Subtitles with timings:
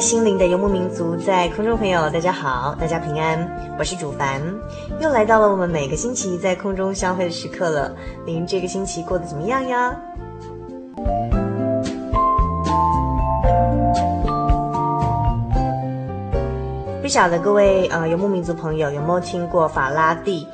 [0.00, 3.46] 心灵的游牧民族，在空中朋友，大家好，大家平安，
[3.78, 4.40] 我是主凡，
[4.98, 7.94] 又来到了我们每个星期在空中相会的时刻了。
[8.24, 9.94] 您这个星期过得怎么样呀？
[17.02, 20.48] 不晓得各位呃游牧民族朋友有没有听过法拉第？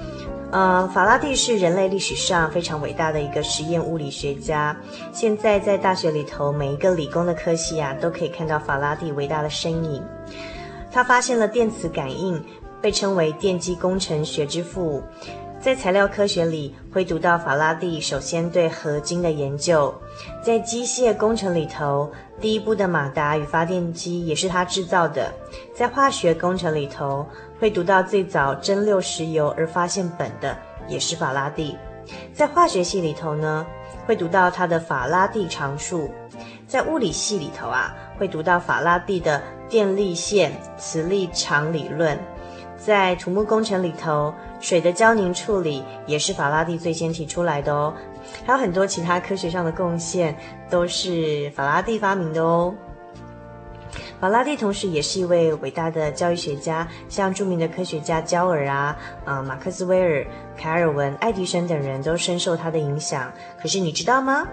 [0.53, 4.75] 呃，法拉第是人类历史上非常伟大的一个实验物理学家。
[5.13, 10.03] 现在在大学里头，每一个理工的科系啊，都可以看到法拉第伟大的身影。
[10.91, 12.43] 他发现了电磁感应，
[12.81, 15.03] 被称为电机工程学之父。
[15.59, 19.93] 在材料科学里，会读到法拉第首先对合金的研究。
[20.41, 25.33] 在机械工程里头，第一部的马达与发电机也是他制造的。
[25.75, 27.27] 在化学工程里头，
[27.59, 30.57] 会读到最早蒸馏石油而发现苯的
[30.89, 31.77] 也是法拉第。
[32.33, 33.67] 在化学系里头呢，
[34.07, 36.11] 会读到他的法拉第常数。
[36.67, 42.19] 在物理系里头啊，会读到法拉第的电力线磁力场理论。
[42.77, 47.95] 在土木工程里头，水的胶凝处理也是法拉第最先提出来的哦。
[48.45, 50.37] 还有很多其他科学上的贡献
[50.69, 52.75] 都是法拉第发明的哦。
[54.21, 58.97] 法拉第同时也是一位伟大的教育学家，像著名的科学家焦耳啊、
[59.27, 63.31] 呃、马克斯威尔、凯尔文、爱迪生等人都深受他的影响。
[63.61, 64.49] 可是你知道吗？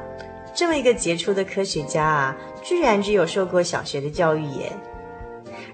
[0.53, 4.71] 这么一个杰出的科学家啊，居然只有受过小学的教育耶！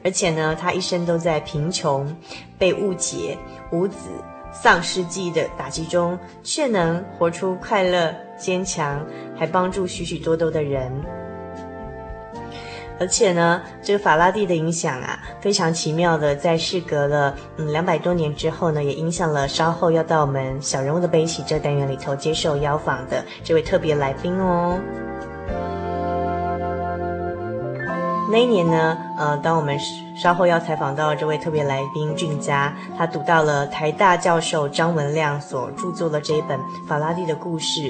[0.04, 2.16] 而且呢，他一生都在贫穷、
[2.58, 3.38] 被误解、
[3.72, 4.08] 无子、
[4.54, 10.90] 丧失记忆的打击中，却能活出快乐、坚强，还帮助许许多多的人。
[13.00, 24.80] 而且呢，这个法拉第的影响啊，非常奇妙的，在事隔了嗯两百多年之后呢，也影响了稍后要到我们小人物的悲喜这单元里头接受邀访的这位特别来宾哦。
[28.32, 29.76] 那一年呢，呃，当我们
[30.16, 37.82] 稍后要采访到这位特别来宾俊佳，他读到了台大教授张文亮所著作的这一本《法拉第的故事》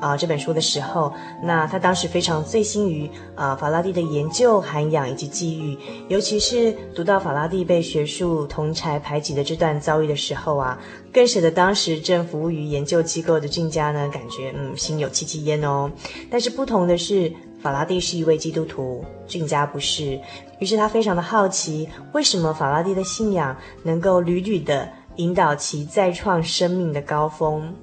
[0.00, 5.76] 啊、这本书的时候，那他当时非常醉心于啊、法拉第的研究涵养以及际遇，
[6.06, 10.78] 尤其是读到法拉第被学术同侪排挤的这段遭遇的时候啊，
[11.12, 15.90] 更使得当时正服务于研究机构的俊佳呢，感觉嗯心有戚戚焉哦。
[16.30, 17.32] 但是不同的是。
[17.60, 20.20] 法拉第是一位基督徒，俊家不是，
[20.60, 27.74] 于是他非常的好奇，为什么法拉第的信仰能够屡屡的引导其再创生命的高峰？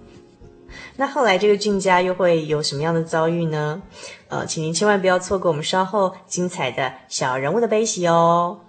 [0.98, 3.82] 那后来这个俊家又会有什么样的遭遇呢？
[4.30, 8.60] 呃，请您千万不要错过我们稍后精彩的小人物的悲喜哦。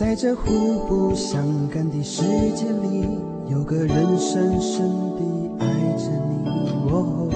[0.00, 2.22] 在这互不相干的世
[2.54, 3.06] 界里，
[3.50, 5.22] 有个人深深地
[5.58, 5.66] 爱
[5.98, 6.48] 着你，
[6.90, 7.28] 哦。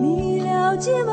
[0.00, 1.12] 你了解吗？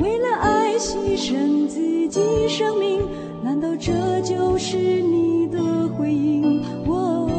[0.00, 3.00] 为了爱牺牲自己生命，
[3.44, 5.60] 难道这就是你的
[5.96, 6.60] 回应？
[6.88, 7.38] 哦，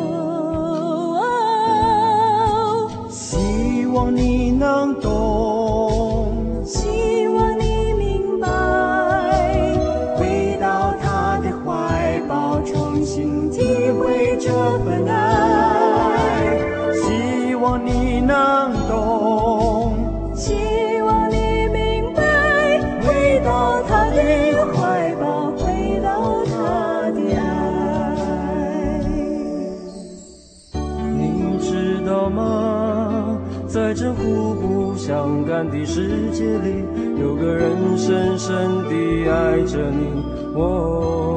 [3.10, 5.47] 希望你能懂。
[35.58, 36.86] 相干的世界里，
[37.20, 38.54] 有个人深深
[38.88, 40.24] 地爱着你。
[40.54, 41.37] 我。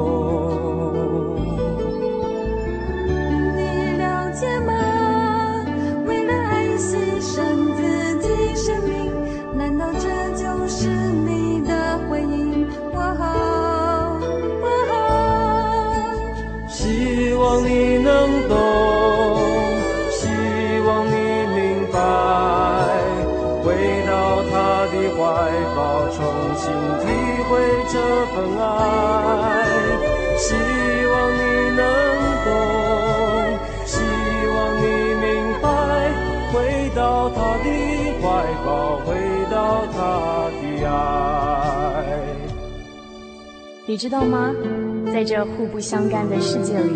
[43.91, 44.55] 你知道吗？
[45.13, 46.93] 在这互不相干的世界里，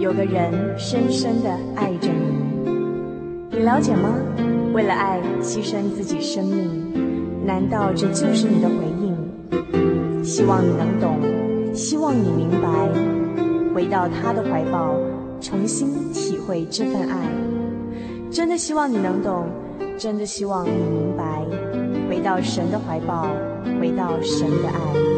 [0.00, 2.76] 有个人深深地爱着你。
[3.52, 4.10] 你了解吗？
[4.74, 6.92] 为了爱牺牲自己生命，
[7.46, 10.22] 难道这就是你的回应？
[10.22, 12.68] 希望你能懂，希望你明白，
[13.74, 14.94] 回到他的怀抱，
[15.40, 17.16] 重新体会这份爱。
[18.30, 19.46] 真的希望你能懂，
[19.96, 21.42] 真的希望你明白，
[22.10, 23.26] 回到神的怀抱，
[23.80, 25.15] 回到神的爱。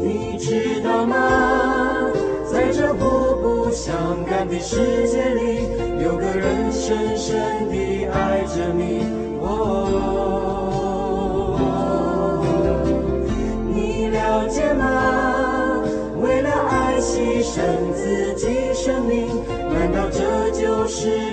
[0.00, 2.10] 你知道吗？
[2.50, 5.68] 在这互不相干的世界里
[6.04, 9.23] 有个人深深地爱着你。
[17.94, 19.26] 自己生命，
[19.72, 21.32] 难道这就是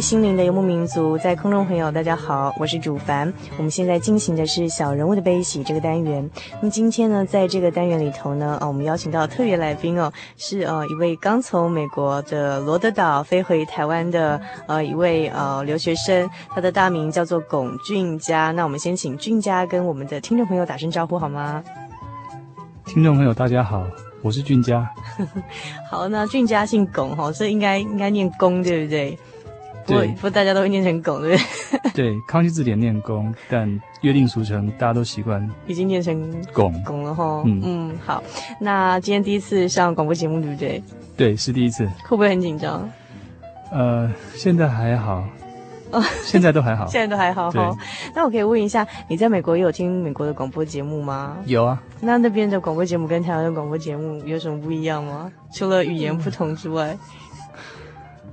[0.00, 3.32] 心灵的游牧民族，在空中朋友，大家好，我是主凡。
[3.56, 6.28] 我们现在进行的是小人物的悲喜这个单元。
[6.60, 18.52] 那么今天呢，在这个单元里头呢，啊，我们邀请到特别来宾哦，是呃一位刚从美国的罗德岛飞回台湾的呃一位呃留学生，他的大名叫做龚俊家。
[18.52, 21.62] 那我们先请俊家跟我们的听众朋友打声招呼好吗？
[22.86, 23.84] 听众朋友，大家好，
[24.22, 24.88] 我是俊佳。
[25.90, 29.18] 好，那俊家姓龚哈，所以应该应该念龚对不对？
[29.88, 31.42] 不过，不过大家都会念成拱，对不
[31.82, 31.90] 对？
[32.12, 33.68] 对，康熙字典念龚，但
[34.02, 37.42] 约定俗成，大家都习惯已经念成拱拱了哈。
[37.46, 38.22] 嗯嗯，好，
[38.60, 40.82] 那今天第一次上广播节目，对不对？
[41.16, 41.86] 对，是第一次。
[42.04, 42.88] 会不会很紧张？
[43.72, 45.24] 呃，现在还好。
[45.90, 46.84] 哦，现在都还好。
[46.92, 47.50] 现在都还好。
[47.50, 47.74] 好，
[48.14, 51.38] 那我可以问一下，你在美国也有听美国的广播节目吗？
[51.46, 51.82] 有啊。
[52.00, 55.32] 那那边的广播节目跟台湾的广播节目有什么不一样吗？
[55.52, 56.96] 除了语言不同之外？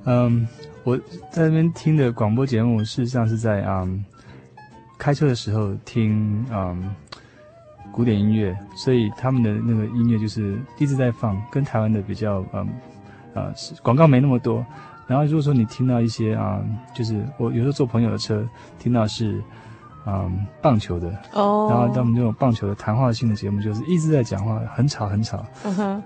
[0.05, 0.45] 嗯。
[0.85, 0.95] 我
[1.31, 4.05] 在那边听的广播节目，事实上是在嗯
[4.99, 6.95] 开车的时候听嗯
[7.91, 12.69] 古典音乐，所以他们的那个音乐就是一直在放，跟台湾的比较，嗯，
[13.33, 13.51] 呃，
[13.81, 14.63] 广告没那么多。
[15.07, 16.61] 然后如果说你听到一些啊，
[16.93, 19.41] 就是我有时候坐朋友的车，听到是，
[20.05, 25.43] 嗯，棒球的哦，然后他们这种棒球的谈话性的节目，就是一直在讲话，很吵很吵。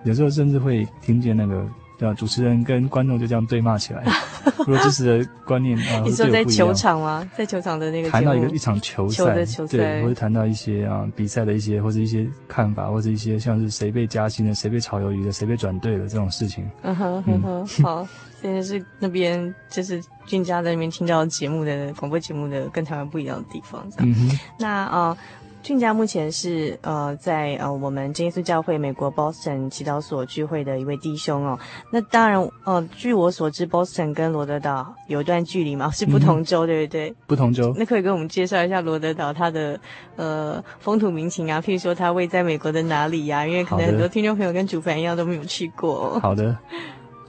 [0.06, 1.68] 有时候甚至会听见那个。
[1.98, 4.06] 对，主持人跟观众就这样对骂起来。
[4.66, 7.30] 如果支持的观念 啊，你说在球场吗？
[7.38, 16.70] 在球场的那个谈到一个一场球赛，球的球赛，对，或者谈到一些啊比赛的一些或者一些看法，或者一些像是谁被加薪的，谁被炒鱿鱼的，谁被转队了这种事情。
[16.84, 18.08] 嗯哼哼哼，好，
[18.42, 23.86] 现在是那边就是俊佳在那边听到节目的广播节目的跟台湾不一样的地方。
[23.98, 25.18] 嗯哼，那啊。
[25.62, 31.60] 俊佳目前是呃在呃我们真耶稣教会美国 Boston 祈祷所聚会的一位弟兄哦。
[31.92, 37.14] 那当然呃据我所知，Boston 跟罗德岛有一段距离嘛， 是不同州，嗯、对不对？
[37.28, 37.74] 不同州。
[37.78, 39.80] 那可以给我们介绍一下罗德岛它的
[40.16, 43.46] 呃风土民情啊，譬如说它位在美国的哪里呀、啊？
[43.46, 46.20] 因为可能很多听众朋友跟主凡一样都没有去过。
[46.22, 46.58] 好的，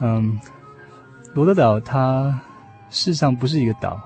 [0.01, 0.39] 嗯，
[1.35, 2.41] 罗德岛它
[2.91, 4.01] 事实上不是一个岛。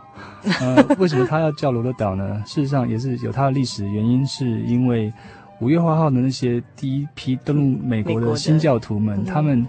[0.60, 2.42] 呃，为什么它要叫罗德岛呢？
[2.46, 5.12] 事实上也是有它的历史原因，是因为
[5.60, 9.60] 五月花号的那些第一批登陆美国的新教徒们，他们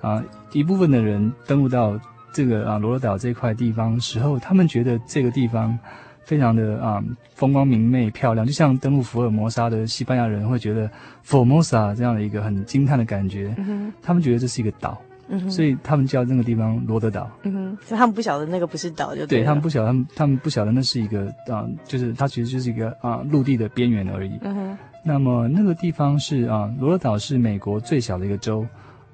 [0.00, 1.98] 啊、呃、一部分的人登陆到
[2.32, 5.78] 这个啊罗德岛这块地方时候，他们觉得这个地方
[6.24, 7.02] 非常的啊
[7.34, 10.90] 风光明媚漂亮，就像登陆福尔摩沙的西班牙人会觉得
[11.26, 13.54] Formosa 这样的一个很惊叹的感觉，
[14.00, 15.00] 他们觉得这是一个岛。
[15.32, 17.28] 嗯、所以他们叫那个地方罗德岛。
[17.42, 24.38] 嗯哼，所以他们不晓得那个不是岛，就对，对他们不晓得，他们他们不晓得那是一个啊，就是它其实就是一个啊陆地的边缘而已。
[24.42, 24.78] 嗯哼。
[25.04, 28.64] 那么那个地方是啊，罗德岛是美国最小的一个州，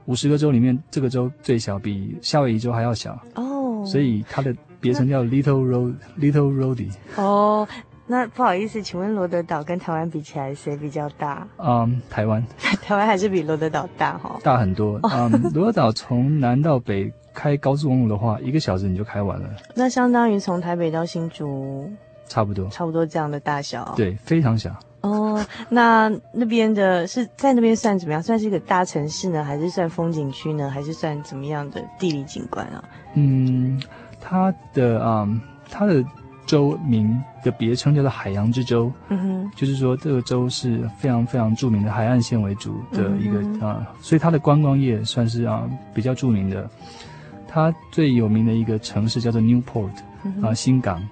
[0.07, 3.19] 五十个州里面这个州最小，比夏威夷州还要小。
[3.37, 3.85] 哦。
[3.87, 6.91] 所以它的别称叫 Little Road Little Rhody。
[7.17, 7.67] 哦。
[8.11, 11.47] 那不好意思，请问罗德岛跟台湾比起来，谁比较大？
[11.59, 12.43] 嗯，台湾。
[12.83, 14.39] 台湾还是比罗德岛大哈？
[14.43, 14.99] 大很多。
[15.13, 19.47] 嗯，罗德岛从南到北开高速公路的话，一个小时你就开完了。
[19.75, 21.93] 那相当于从台北到新竹，
[22.27, 23.93] 差不多，差不多这样的大小。
[23.95, 24.75] 对，非常小。
[25.03, 28.23] 哦，那那边的是在那边算怎么样？
[28.23, 32.83] 算是一个大城市呢，还是算风景区呢，还是算怎么样的地理景观啊？
[33.13, 33.79] 嗯，
[34.19, 35.39] 它的嗯，
[35.71, 36.03] 它的。
[36.49, 46.69] 州名的别称叫做海洋之州，嗯哼，就是说这个州是非常非常著名的海岸线为主的一个、嗯、啊，所以它的观光业算是啊比较著名的。
[47.47, 49.91] 它最有名的一个城市叫做 Newport，
[50.43, 51.07] 啊新港，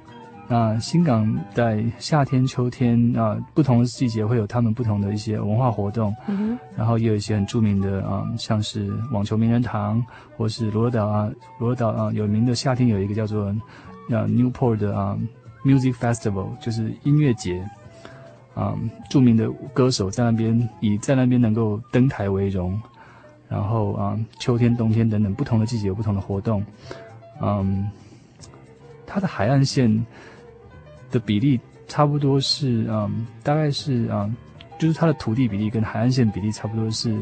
[0.48, 10.02] 啊新港在夏天、秋天啊不同的季节会有他们不同的一些文化活动，嗯，然后也有一些很著名的啊，像是网球名人堂，
[10.34, 13.54] 或是罗德岛啊罗德岛啊有名的夏天有一个叫做。
[14.08, 15.18] 那 Newport 的啊、
[15.64, 17.68] ，Music Festival 就是音乐节，
[18.54, 18.78] 啊、
[19.10, 22.80] 著名的歌手在那边以在那边能够登台为荣，
[23.48, 26.64] 然后啊秋天、冬天等等不同的季节有不同的活动，
[27.42, 27.90] 嗯、
[29.06, 30.06] 它的海岸线
[31.10, 31.58] 的比例
[31.88, 34.32] 差不多是嗯大概是啊
[34.78, 37.12] 就是它的土地比例跟海岸线比例差不多是，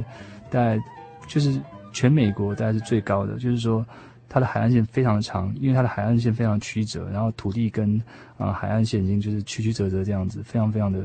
[0.50, 0.78] 大概
[1.26, 1.58] 就是
[1.92, 3.84] 全美国大概是最高的，就是说。
[4.34, 7.96] 它的海岸线非常的长，因为它的海岸线非常曲折，然后土地跟
[8.36, 10.98] 啊、呃、海岸线已经就是曲曲折折这样子，非常非常的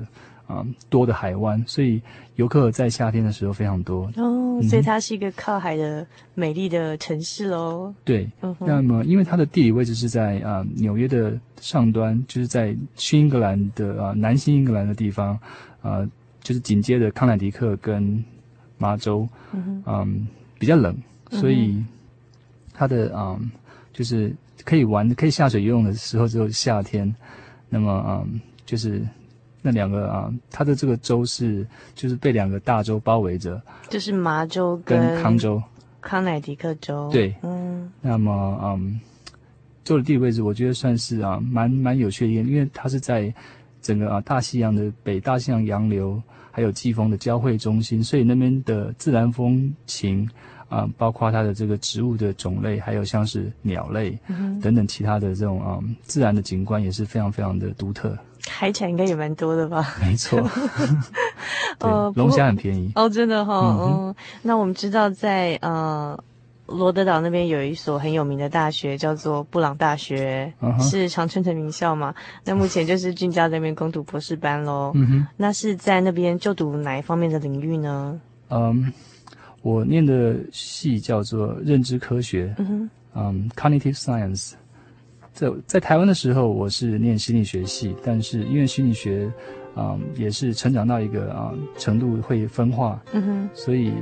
[0.47, 2.01] 啊、呃、多的海湾，所以
[2.37, 4.11] 游客在夏天的时候非常多。
[4.15, 7.93] 哦，所以它是一个靠海的美丽的城市喽。
[8.03, 15.35] 对，嗯、那么因为它的地理位置是在啊、呃、纽约的上端，就是在新英格兰的啊、呃、南新英格兰的地方，
[15.83, 16.09] 啊、呃、
[16.41, 18.25] 就是紧接着康乃狄克跟
[18.79, 20.07] 麻州，嗯、呃、
[20.57, 20.97] 比较冷，
[21.29, 21.73] 所以。
[21.73, 21.87] 嗯
[22.79, 23.51] 它的嗯，
[23.91, 24.33] 就是
[24.63, 27.13] 可以玩、可以下水游泳的时候只有夏天。
[27.67, 29.05] 那么嗯，就是
[29.61, 35.61] 那两个啊，它的这个州是就是被两个大洲包围着，就是麻州跟康州、
[35.99, 37.09] 康乃狄克州。
[37.11, 37.91] 对，嗯。
[37.99, 38.97] 那么嗯，
[39.83, 43.33] 州的地理位置我觉得算是啊蛮蛮有趣的，因为它是在
[43.81, 50.29] 整个啊大西洋的北大西洋洋流还有季风的交汇中心，所以那边的自然风情。
[50.69, 54.17] 啊，包括它的这个植物的种类，还有像是鸟类
[54.61, 58.17] 等等其他的这种啊、嗯、自然的景观也是非常非常的独特。
[58.47, 59.95] 海产应该也蛮多的吧？
[60.01, 60.39] 没错，
[61.79, 63.77] 呃，龙虾很便宜哦，真的哈、哦。
[63.81, 66.17] 嗯，嗯，那我们知道在呃
[66.65, 72.15] 罗德岛那边有一所很有名的大学，叫做布朗大学，嗯、是常春藤名校嘛？
[72.45, 74.93] 那目前就是俊佳在那边攻读博士班喽。
[74.95, 78.19] 嗯哼，那是在那边就读哪一方面的领域呢？
[78.49, 78.91] 嗯。
[79.61, 84.53] 我念的系叫做认知科学，嗯嗯、um,，cognitive science。
[85.33, 89.31] 在在台湾的时候，我是念心理学系，但是因为心理学
[89.75, 93.01] 啊、呃，也是成长到一个啊、呃、程度会分化。
[93.13, 93.93] 嗯哼，所以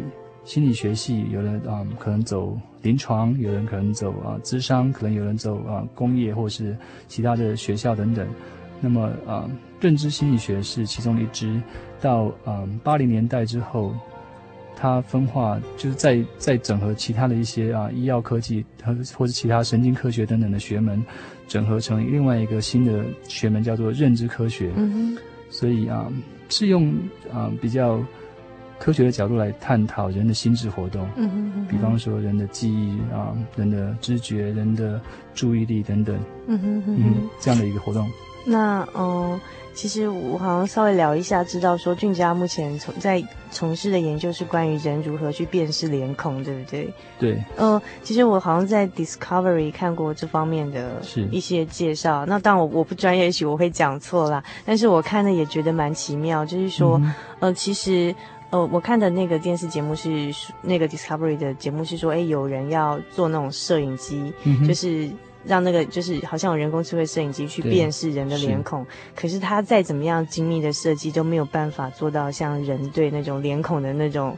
[0.45, 6.75] 心理学系有人啊、呃、可能走临床，有人可能走啊咨商，可能有人走啊、呃、工业或是
[7.07, 8.27] 其他的学校等等。
[8.79, 9.49] 那么啊、呃，
[9.81, 11.61] 认知心理学是其中一支。
[11.99, 13.91] 到嗯八零年代之后，
[14.79, 21.03] 它分化就是在在整合其他的一些啊医药科技和或者其他神经科学等等的学门，
[21.47, 24.71] 整合成另外一个新的学门叫做认知科学。
[24.75, 25.17] 嗯。
[25.49, 26.11] 所以啊，
[26.49, 26.93] 是用
[27.33, 27.99] 啊比较
[28.77, 31.07] 科学的角度来探讨人的心智活动。
[31.15, 31.67] 嗯哼，嗯哼。
[31.67, 35.01] 比方说人的记忆啊，人的知觉，人的
[35.33, 36.19] 注意力等等。
[36.45, 38.07] 嗯哼嗯，嗯，这样的一个活动。
[38.45, 39.39] 那嗯。
[39.77, 46.91] 其实我好像稍微聊一下，知道说俊佳目前从在从事的研究是关于人如何去辨识脸孔，对不对？
[47.19, 47.33] 对。
[47.57, 50.99] 嗯、呃，其实我好像在 Discovery 看过这方面的
[51.31, 52.25] 一些介绍。
[52.25, 54.43] 那当然我我不专业，也许我会讲错啦。
[54.65, 58.13] 但是我看的也觉得蛮奇妙，就是说，嗯、呃，其实
[58.49, 65.07] 呃，我看的那个电视节目是那个 Discovery 的节目是说，哎，有人要做那种摄影机，嗯、就是。
[65.45, 74.37] 让那个就是好像有人工智慧摄影机去辨识人的脸孔，可是它再怎么样精密的设计都没有办法做到像人对那种脸孔的那种，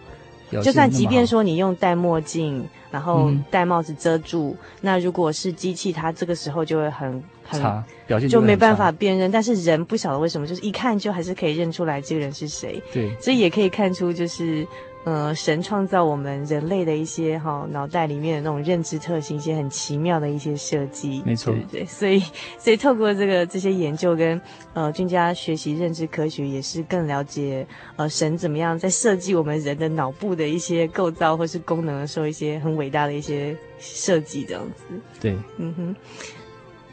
[0.63, 7.62] 就算即便说你用戴墨镜，然后戴帽子遮住，嗯、那如果是机器，它这个时候就会很很
[8.06, 12.82] 表现就没办法辨认，但是人不晓得为什么，就是一看就还是可以认出来这个人是谁。
[12.94, 14.68] 对，所以也可以看出就是。
[15.06, 21.86] 呃，神创造我们人类的一些哈脑袋里面的那种认知特性，一些很奇妙的一些设计，没错，对对。
[21.88, 22.20] 所以，
[22.58, 24.39] 所以透过这个这些研究跟
[24.74, 27.65] 呃俊佳学习认知科学，也是更了解
[27.96, 34.84] 呃神怎么样在设计我们人的脑部的一些构造或是功能的时候，一些很伟大的一些设计这样子。
[35.22, 35.96] 对，嗯哼，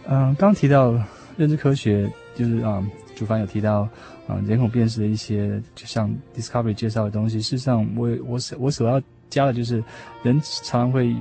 [0.05, 0.95] 嗯、呃，刚提到
[1.37, 2.87] 认知科学，就是啊、呃，
[3.17, 3.87] 主凡有提到。
[4.27, 7.41] 啊，脸孔辨识的一些，就像 Discovery 介绍的东西。
[7.41, 9.83] 事实上我，我我所我所要加的就是，
[10.23, 11.15] 人常常会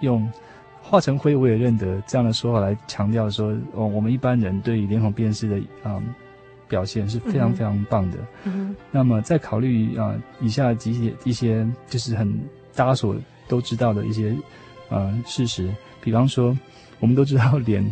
[0.00, 0.30] 用
[0.80, 6.14] “化成灰我也认得”这样的说法来强调说，哦，我们一般人对于脸孔辨识的啊、嗯、
[6.68, 8.18] 表现是非常非常棒的。
[8.44, 8.74] 嗯。
[8.92, 12.32] 那么，在考虑啊以下几些一些就是很
[12.74, 13.16] 大家所
[13.48, 14.32] 都知道的一些
[14.88, 15.68] 啊事实，
[16.00, 16.56] 比方说，
[17.00, 17.84] 我们都知道脸。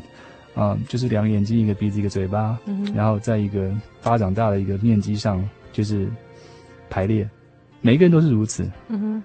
[0.56, 3.70] 啊、嗯，就是两个眼睛，一个鼻子，一个嘴巴，嗯、然后在一个
[4.02, 6.08] 巴掌大的一个面积上，就是
[6.88, 7.28] 排列，
[7.82, 8.66] 每一个人都是如此。
[8.88, 9.22] 嗯哼。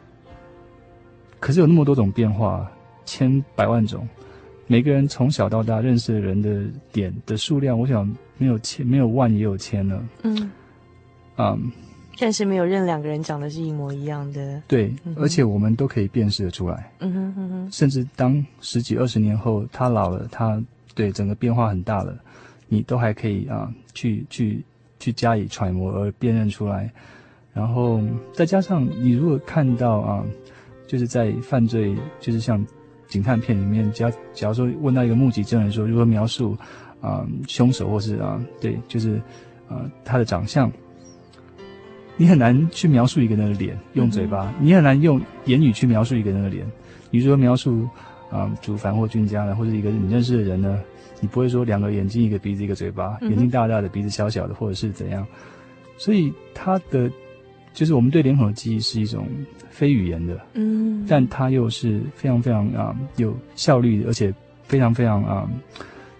[1.39, 2.69] 可是有那么多种变化，
[3.05, 4.05] 千百万种，
[4.67, 8.05] 每个人从小到大认识的人的点的数量，我想
[8.37, 10.03] 没有千，没有万也有千了。
[10.23, 10.51] 嗯。
[11.37, 11.71] 嗯。
[12.19, 14.61] 但是没有任两个人长得是一模一样的。
[14.67, 16.91] 对，嗯、而且我们都可以辨识得出来。
[16.99, 17.71] 嗯哼嗯哼。
[17.71, 20.61] 甚至当十几二十年后，他老了，他。
[20.93, 22.17] 对，整个变化很大了，
[22.67, 24.63] 你都还可以啊，去去
[24.99, 26.91] 去加以揣摩而辨认出来，
[27.53, 28.01] 然后
[28.33, 30.23] 再加上你如果看到啊，
[30.87, 32.65] 就是在犯罪，就是像
[33.07, 36.57] 警探片里面，假假如说问到一个目击证人说如何描述
[36.99, 39.15] 啊凶手或是啊对，就是
[39.69, 40.71] 啊他的长相，
[42.17, 46.65] 你很难去描述一个人的脸，用嘴巴，嗯、你很难用言语去描述一个人的脸，
[47.09, 47.87] 你如何描述？
[48.31, 50.79] 啊，主凡或俊佳呢，或者一个你认识的人呢，
[51.19, 55.27] 你不会说两个眼睛，一个鼻子，一个嘴巴，眼睛大大的，鼻子小小的，或者是怎样。
[55.97, 57.11] 所以他的
[57.73, 59.27] 就是我们对脸孔的记忆是一种
[59.69, 65.49] 非语言的，嗯，但它又是非常非常啊有效率的，而且非常非常啊，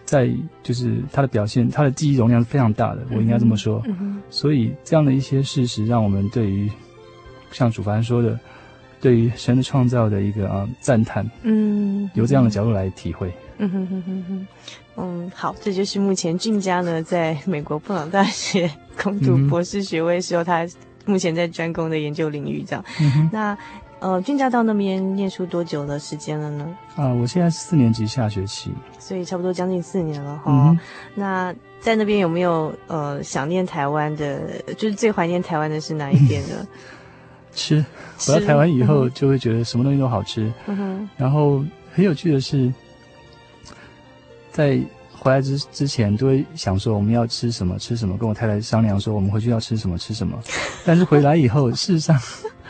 [0.04, 0.30] 在
[0.64, 3.82] 就是它的表现，它的记忆容量是非常大的，我应该这么说。
[3.88, 6.70] 嗯，所以这样的一些事实，让我们对于
[7.52, 8.38] 像主凡说的。
[9.02, 14.48] 对于神的创造的一个啊赞叹，嗯，由这样的角度来体会，嗯哼哼哼哼，
[14.98, 18.70] 嗯，好，这就是目前俊佳呢在美国布朗大学
[19.02, 20.68] 攻读博士学位时候，他
[21.06, 22.86] 目前在专攻的研究领域这样。
[23.02, 23.58] 嗯、那
[24.00, 26.78] 呃，俊佳到那边念书多久的时间了呢？
[26.96, 30.80] 啊，我现在四年级下学期，所以差不多将近四年了哈、嗯。
[31.14, 36.68] 那在那边有没有呃想念台湾的，就是最怀念台湾的是哪一边呢？
[37.54, 37.84] 吃，
[38.20, 40.52] 回到台湾以后就会觉得什么东西都好吃。
[40.68, 42.72] 嗯、然后很有趣的是，
[44.52, 44.80] 在
[45.12, 50.40] 回来之之前都会想说我们要吃什么吃什么，跟我太太商量说我们回去要吃什么吃什么。
[50.86, 52.20] 但是回来以后，事实上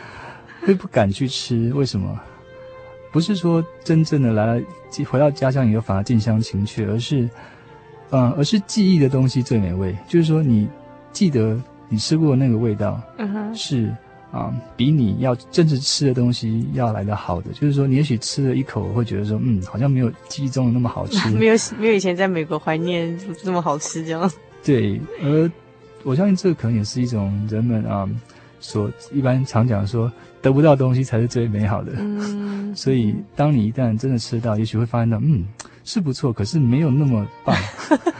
[0.66, 1.72] 会不敢去吃。
[1.74, 2.20] 为什么？
[3.10, 4.62] 不是说真正的来了
[5.08, 7.22] 回到家乡以后反而近乡情怯，而是
[8.10, 9.96] 嗯、呃，而是记忆的东西最美味。
[10.08, 10.68] 就是说你
[11.12, 13.94] 记得你吃过的那个味道，嗯、是。
[14.32, 24.28] 啊，比你要真正吃的东西要来的好的，就是说，你也许吃了一口，会觉得说，嗯，好像没有记忆中的那么好吃， 没有没有以前在美国怀念那么好吃这样。
[24.64, 25.50] 对，而
[26.02, 28.18] 我相信这个可能也是一种人们啊、嗯，
[28.58, 31.92] 所一般常讲说得不到东西才是最美好的。
[31.98, 35.46] 嗯，所以当你一旦真的吃到，也许会发现到，嗯，
[35.84, 37.54] 是不错，可是没有那么棒。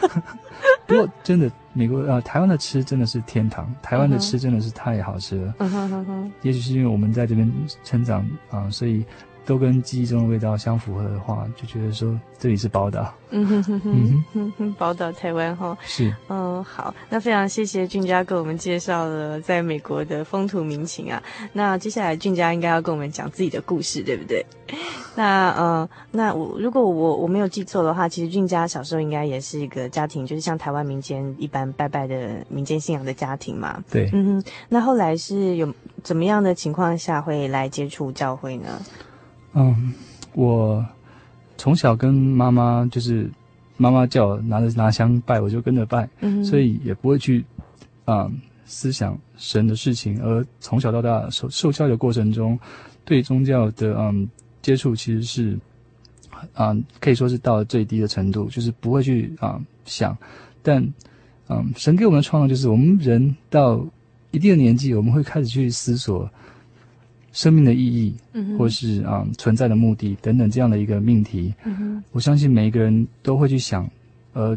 [0.86, 5.54] 不过真的，美国啊、呃，台湾的吃真的是天堂，台湾的吃真的是太好吃了。
[5.58, 6.32] 嗯哼哼哼。
[6.42, 7.50] 也许是因为我们在这边
[7.84, 9.04] 成长啊、呃，所以。
[9.44, 13.12] 都跟记忆中的味道相符合的话，就觉得说这里是宝岛。
[13.30, 15.76] 嗯哼哼哼，嗯哼，宝岛台湾哈。
[15.82, 16.14] 是。
[16.28, 21.22] 嗯，好，那非常谢谢俊佳给我们介绍了在美国的风土民情啊。
[21.52, 24.44] 那接下来俊佳应该要跟我们讲自己的故事，对不对？
[25.16, 33.82] 那呃，那我如果我我没有记错的话，其实俊佳小时候应该也是一个家庭，就是像台湾民间一般拜拜的民间信仰的家庭嘛。
[33.90, 34.08] 对。
[34.12, 34.52] 嗯哼。
[34.68, 38.80] 那后来是有怎么样的情况下会来接触教会呢？
[39.54, 39.92] 嗯，
[40.34, 40.84] 我
[41.58, 43.30] 从小跟妈妈就是
[43.76, 47.44] 妈妈叫我拿着拿香拜，我就跟着拜，嗯，所以也不会去
[48.04, 50.22] 啊、嗯、思想神的事情。
[50.22, 52.58] 而从小到大受受教育的过程中，
[53.04, 54.28] 对宗教的嗯
[54.62, 55.58] 接触其实是
[56.54, 60.16] 啊、嗯、可以说是到了最低的程度，就是不会去啊、嗯、想。
[60.62, 60.82] 但
[61.48, 63.84] 嗯，神给我们的创造就是我们人到
[64.30, 66.30] 一定的年纪，我们会开始去思索。
[67.32, 73.88] 生命的意义，嗯、或是啊、嗯、存在的目的等等这样的一个命题，嗯、我相信每一个人都会去想，
[74.34, 74.56] 呃，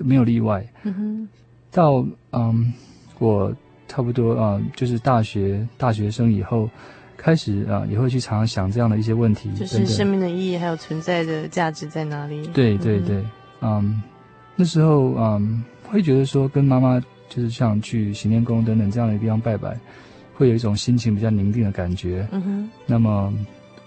[0.00, 0.66] 没有例外。
[0.84, 1.28] 嗯、
[1.70, 2.72] 到嗯，
[3.18, 3.54] 我
[3.86, 6.68] 差不多啊、嗯，就是大学大学生以后，
[7.16, 12.46] 开始啊，也会去常常想这样的一些问题，就是生命的意义还有存在的价值在哪里？
[12.48, 13.16] 对对对，
[13.60, 14.02] 嗯，嗯，
[14.56, 19.78] 那时候嗯，会觉得说跟妈妈就是像去行天宫等等这样的地方拜拜。
[20.34, 22.26] 会有一种心情比较宁静的感觉。
[22.32, 22.70] 嗯哼。
[22.86, 23.32] 那么，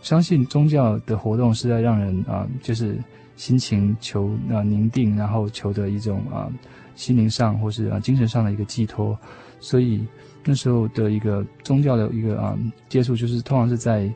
[0.01, 2.97] 相信宗教的活动是在让人啊、呃，就是
[3.35, 6.53] 心情求啊、呃、宁定，然后求得一种啊、呃、
[6.95, 9.17] 心灵上或是啊、呃、精神上的一个寄托。
[9.59, 10.05] 所以
[10.45, 14.09] 那时候的一个宗教的一个啊、呃、接触，就是通常是在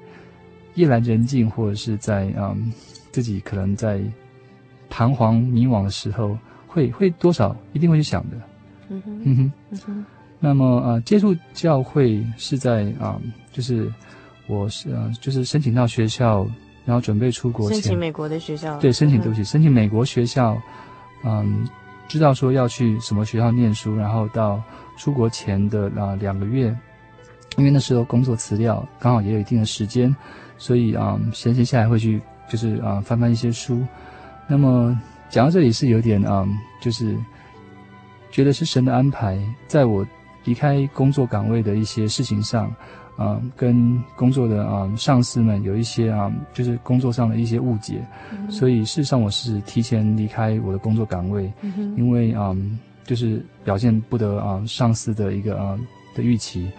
[0.76, 2.58] 夜阑人静，或者是在啊、呃、
[3.12, 4.02] 自己可能在
[4.90, 8.38] 彷徨迷惘的时候，会会多少一定会去想的。
[8.90, 9.22] 嗯哼。
[9.26, 9.52] 嗯哼。
[9.72, 10.06] 嗯哼。
[10.44, 13.22] 那么呃，接触教会是在啊、呃，
[13.54, 13.94] 就是
[14.48, 16.48] 我是呃，就是申请到学校，
[16.84, 20.60] 然后准备出国前，申请美国的学校，对，申请对不起，申请美国学校，
[21.24, 21.64] 嗯，
[22.08, 24.60] 知道说要去什么学校念书，然后到
[24.98, 26.76] 出国前的啊、呃、两个月，
[27.58, 30.14] 因为那时候工作辞掉，刚好也有一定的时间，
[30.58, 33.80] 所以啊，闲闲下来会去就是啊、呃、翻翻一些书。
[34.48, 35.00] 那么
[35.30, 36.48] 讲到这里是有点啊、呃，
[36.82, 37.16] 就是
[38.32, 40.04] 觉得是神的安排，在我。
[40.44, 42.66] 离开工作岗位的一些事情上，
[43.16, 52.58] 啊、呃，跟工作的啊、呃、上司们有一些啊、呃，就是工作上的一些误解，嗯、所以事实上我是提前离开我的工作岗位，嗯、因为啊、呃，
[53.06, 55.80] 就是表现不得啊、呃、上司的一个啊、呃、
[56.16, 56.72] 的预期，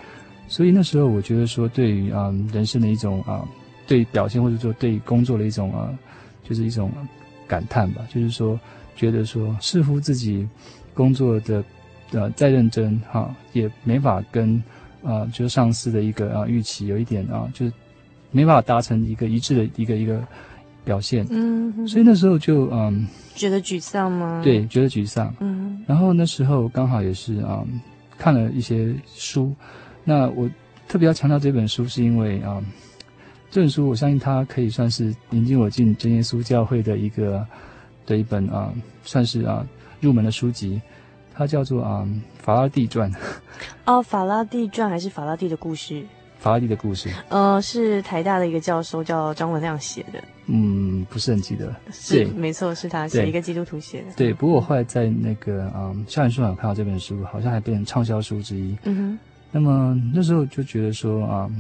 [0.49, 3.49] 所以那时候我觉得说，对于啊、呃、人生的一种啊、呃、
[3.87, 5.99] 对表现或者说对工作的一种啊、呃，
[6.43, 6.91] 就是一种
[7.47, 8.59] 感叹吧，就是说
[8.97, 10.49] 觉得说似乎自己
[10.95, 11.63] 工作的。
[12.13, 14.57] 呃，再认真哈，也没法跟，
[15.03, 17.73] 啊、呃，就是上司的一个啊预期有一点啊，就是
[18.31, 20.23] 没办法达成一个一致的一个一个
[20.85, 21.27] 表现。
[21.31, 24.43] 嗯哼，所以那时候就嗯，觉得沮丧吗？
[24.45, 25.35] 对，觉得沮丧。
[25.41, 27.65] 嗯，然后那时候刚好也是啊，
[28.19, 29.55] 看了一些书。
[30.05, 30.49] 那我
[30.89, 32.63] 特别要强调这本书，是因为啊，
[33.51, 37.47] 这本书我相信它可以算是引进我进真耶稣教会的一个
[38.05, 38.71] 的一本啊，
[39.03, 39.67] 算是啊
[40.01, 40.81] 入门的书籍。
[41.43, 43.11] 它叫做啊、嗯《法拉第传》
[43.85, 45.95] 哦，《法拉第传》还是《法拉第的故事》？
[46.39, 50.23] 法拉第的故事，呃，是台大的一个教授叫张文亮写的。
[50.47, 51.73] 嗯，不是很记得。
[51.93, 54.07] 是，没错，是他写一个基督徒写的。
[54.17, 58.77] 对，不过我后来在那个嗯校园书馆看到这本书，好像还变成畅销书之一。
[58.85, 59.19] 嗯哼。
[59.51, 61.51] 那么那时候就觉得说啊，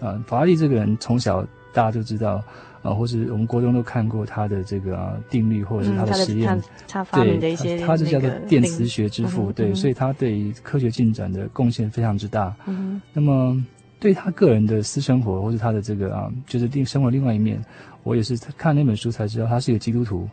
[0.00, 2.42] 啊，法拉第这个人从小大家就知道。
[2.82, 12.52] 啊，或是我们国中都看过他的这个啊定律，或者是他的实验，嗯、他，他发明的一些，他是叫做电磁学之父，嗯、对，所以他对科学进展的贡献非常之大。
[12.66, 13.56] 嗯，那么
[14.00, 17.64] 对他个人的私生活，或是他的这个啊，就是另生活另外一面，
[18.02, 20.28] 我也是看那本书才知道，他是一个基督徒，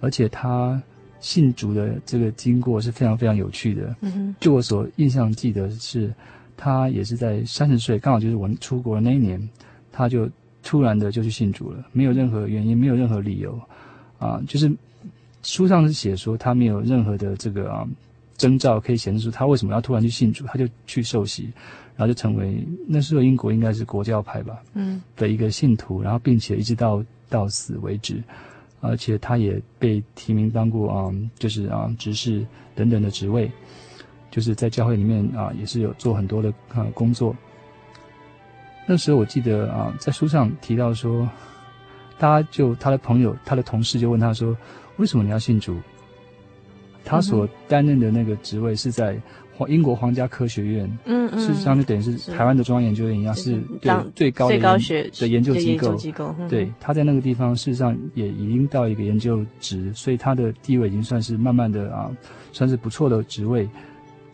[0.00, 0.80] 而且他
[1.18, 3.96] 信主的这个经过是非常非常有趣的。
[4.02, 6.14] 嗯，就我所印象记得是，
[6.56, 9.48] 他也是在三十岁，刚好就是我出国的那一年，
[9.90, 10.30] 他就。
[10.62, 13.58] 突然的就去信主了，没有任何原因，没有任何理由，
[14.18, 14.70] 啊，就是
[15.42, 17.86] 书上是写说他没有任何的这个啊
[18.36, 21.50] 征兆可以显示出他为什么要突然去信主，他就去受洗，
[21.96, 28.22] 然后就成为那时候英国应该是国教派吧，嗯，的一个信徒，然后并且一直到到死为止，
[28.80, 33.50] 而且他也被提名当过啊，就是啊执事等等的职位。
[34.30, 37.34] 就是在教会里面啊，也是有做很多的啊工作。
[38.90, 41.28] 那时候我记得啊，在书上提到说，
[42.18, 44.56] 大家就他的朋友、他的同事就问他说
[44.96, 45.76] ：“为什么你要信主？”
[47.04, 49.20] 他所担任的那个职位是在
[49.66, 55.94] 英国皇家科学院，嗯嗯，事实上就等于是台湾的中央研究院一样，是对最高的最高学的研究机构。
[55.96, 62.10] 机构对，他在那个地方事实上也已经到一个研究职，所以他的地位已经算是慢慢的啊，
[62.52, 63.68] 算是不错的职位。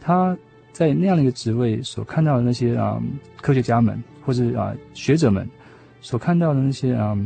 [0.00, 0.36] 他
[0.72, 3.00] 在那样的一个职位所看到的那些啊
[3.40, 5.48] 科学家们或者啊学者们
[6.00, 7.16] 所看到的那些啊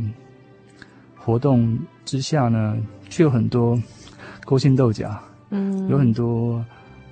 [1.15, 2.77] 活动之下呢，
[3.09, 3.81] 却有很多
[4.45, 5.17] 勾心斗角，
[5.49, 6.63] 嗯，有很多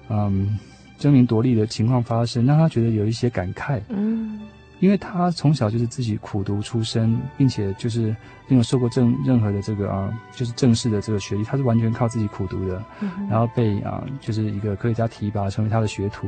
[0.09, 0.57] 嗯。
[0.99, 3.79] 争名夺利的情况发生，让他觉得有一些感慨。
[3.89, 4.41] 嗯，
[4.79, 8.07] 因为他从小就是自己苦读出身，并且就是
[8.47, 12.83] 没有受过正任何的这个啊，就是正式的这个学历，他是完全靠自己苦读的。
[13.01, 16.27] 嗯，然后被啊，就是一个科学家提拔成为他的学徒。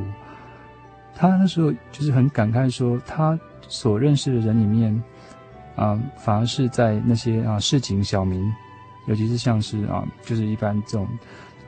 [1.14, 5.02] 他那时候就是很感慨说，他所认识的人里面，
[5.76, 8.42] 啊，反而是在那些啊市井小民，
[9.06, 11.06] 尤其是像是啊，就是一般这种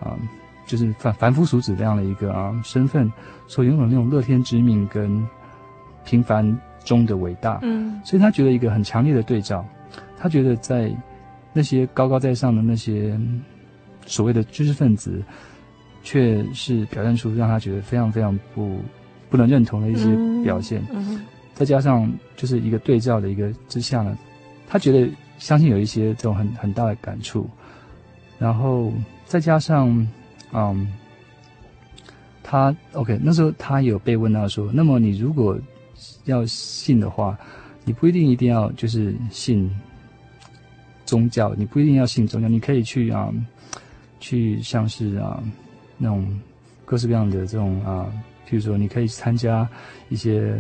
[0.01, 0.17] 啊。
[0.65, 3.13] 就是凡凡夫俗子这样的一个啊身份，
[3.49, 5.27] 所拥有那种乐天之命跟
[6.05, 9.67] 平凡中的伟大，嗯，所以他觉得一个很强烈的对照，
[10.17, 10.91] 他觉得在
[11.53, 13.21] 那些高高在上的那些
[14.07, 15.21] 所谓的知识分子，
[16.05, 18.79] 却是表现出让他觉得非常非常不
[19.33, 20.05] 不能认同的一些
[20.45, 21.19] 表现，嗯，
[21.55, 24.17] 再加上就是一个对照的一个之下呢，
[24.69, 27.49] 他觉得相信有一些这种很很大的感触，
[28.39, 28.93] 然后
[29.25, 30.07] 再加上。
[30.55, 30.87] 嗯、um，
[32.43, 35.59] 他 OK，那时候他有被问到说，那么你如果
[36.27, 37.39] 要信的话，
[37.87, 39.71] 你不一定一定要就是信
[41.07, 43.33] 宗教，你不一定要信宗教，你可以去啊，
[44.21, 45.43] 去像是啊
[45.97, 46.39] 那种
[46.85, 48.13] 各式各样的这种啊，
[48.49, 49.69] 譬如说你可以参加
[50.09, 50.57] 一些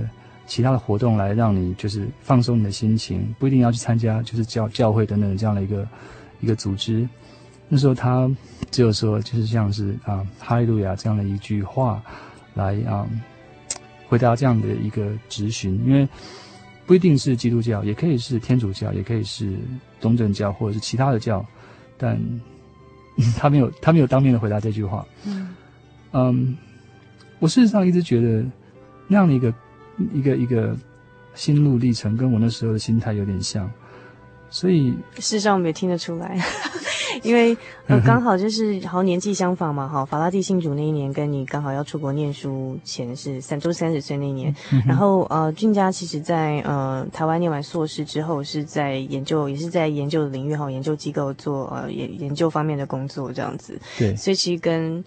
[0.46, 5.88] 其他的活动来让你就是放松你的心情，不一定要去参加就是教教会等等这样的一个
[6.40, 7.08] 一个组织。
[7.68, 8.30] 那时候他
[8.70, 12.02] 只有说，就是像是啊“哈利路亚”这样的一句话，
[12.52, 13.08] 来啊
[14.08, 15.80] 回答这样的一个质询。
[15.86, 16.06] 因为
[16.84, 19.56] 不一定是基督教，也可以是天主教，也可以是
[20.00, 21.42] 东正教，或者是其他的教。
[21.96, 22.20] 但
[23.38, 25.06] 他没有，他没有当面的回答这句话。
[25.24, 25.54] 嗯，
[26.12, 26.56] 嗯，
[27.42, 28.44] 我事实上一直觉得
[29.08, 29.52] 那样的一个
[30.14, 30.76] 一个一个
[31.34, 33.68] 心路历程，跟我那时候的心态有点像。
[34.48, 36.38] 所以事实上我们也听得出来。
[37.22, 44.54] 因为呃刚好就是好像年纪相仿嘛，哈，法拉第信主那一年跟你刚好要出国念书前是三周三十岁那一年，
[44.86, 55.04] 然后呃俊佳其实在呃台湾念完硕士之后是在研究，也是在研究的领域哈，研究机构做呃研研究方面的工作这样子，对，所以其实跟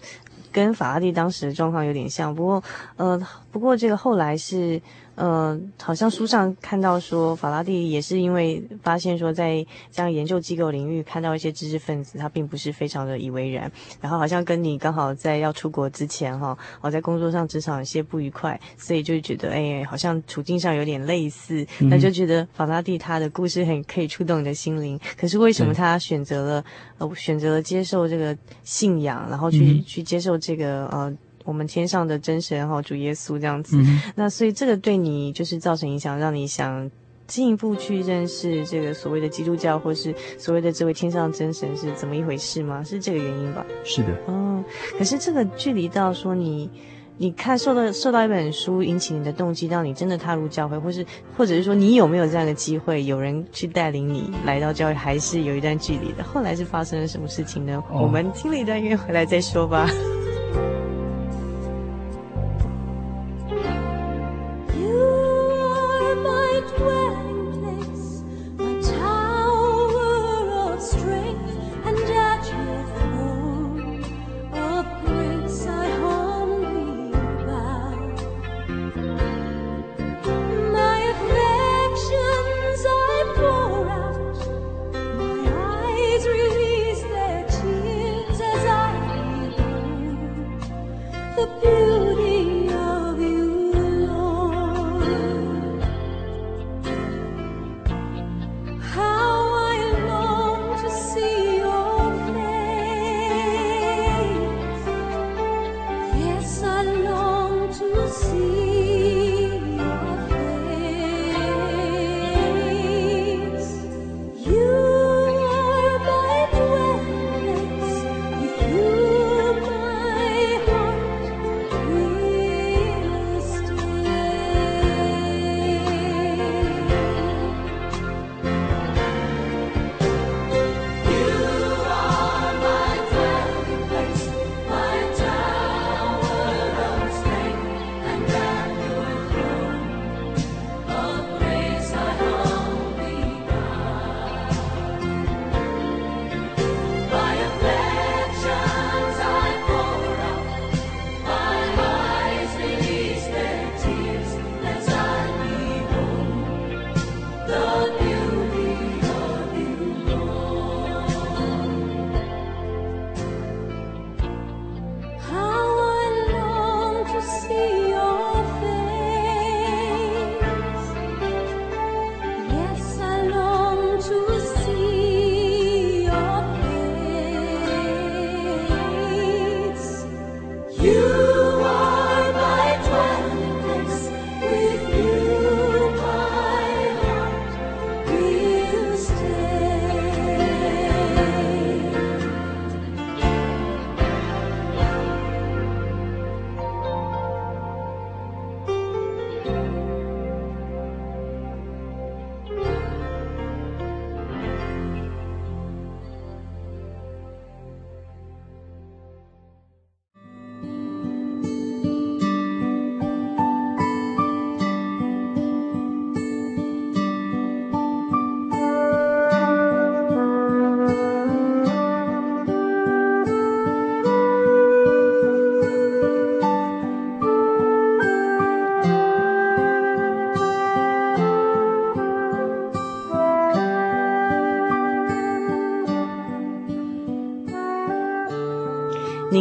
[0.56, 2.64] 跟法拉第当时的状况有点像，不过
[2.96, 3.20] 呃
[3.52, 4.80] 不过这个后来是。
[5.16, 25.00] 呃，好像书上看到说，法拉第也是因为发现说，在这样研究机构领域看到一些知识分子，他并不是非常的以为然，然后好像跟你刚好在要出国之前哈，我在工作上职场有些不愉快，所以就觉得哎，好像处境上有点类似，那就觉得法拉第他的故事很可以触动你的心灵。
[25.16, 26.64] 可是为什么他选择了
[26.98, 31.16] 呃选择了接受这个信仰，然后去、嗯、去接受这个呃。
[31.46, 36.90] 我们天上的真神哈，主耶稣这样子，嗯，那所以这个对你就是造成影响，让你想
[37.26, 42.84] 进一步去认识这个所谓的基督教，或是所谓的这位天上真神是怎么一回事吗？
[42.84, 43.64] 是这个原因吧？
[43.84, 44.08] 是的。
[44.26, 44.62] 哦，
[44.98, 46.70] 可是这个距离到说你，
[47.16, 51.04] 你看受到受到一本书引起你的动机，让你真的踏入教会，或是
[51.36, 56.22] 或者是说你有没有这样的机会，有人去带领你来到教会，还是有一段距离的？
[56.22, 57.82] 后来是发生了什么事情呢？
[57.90, 59.88] 哦，我们听了一段音乐回来再说吧。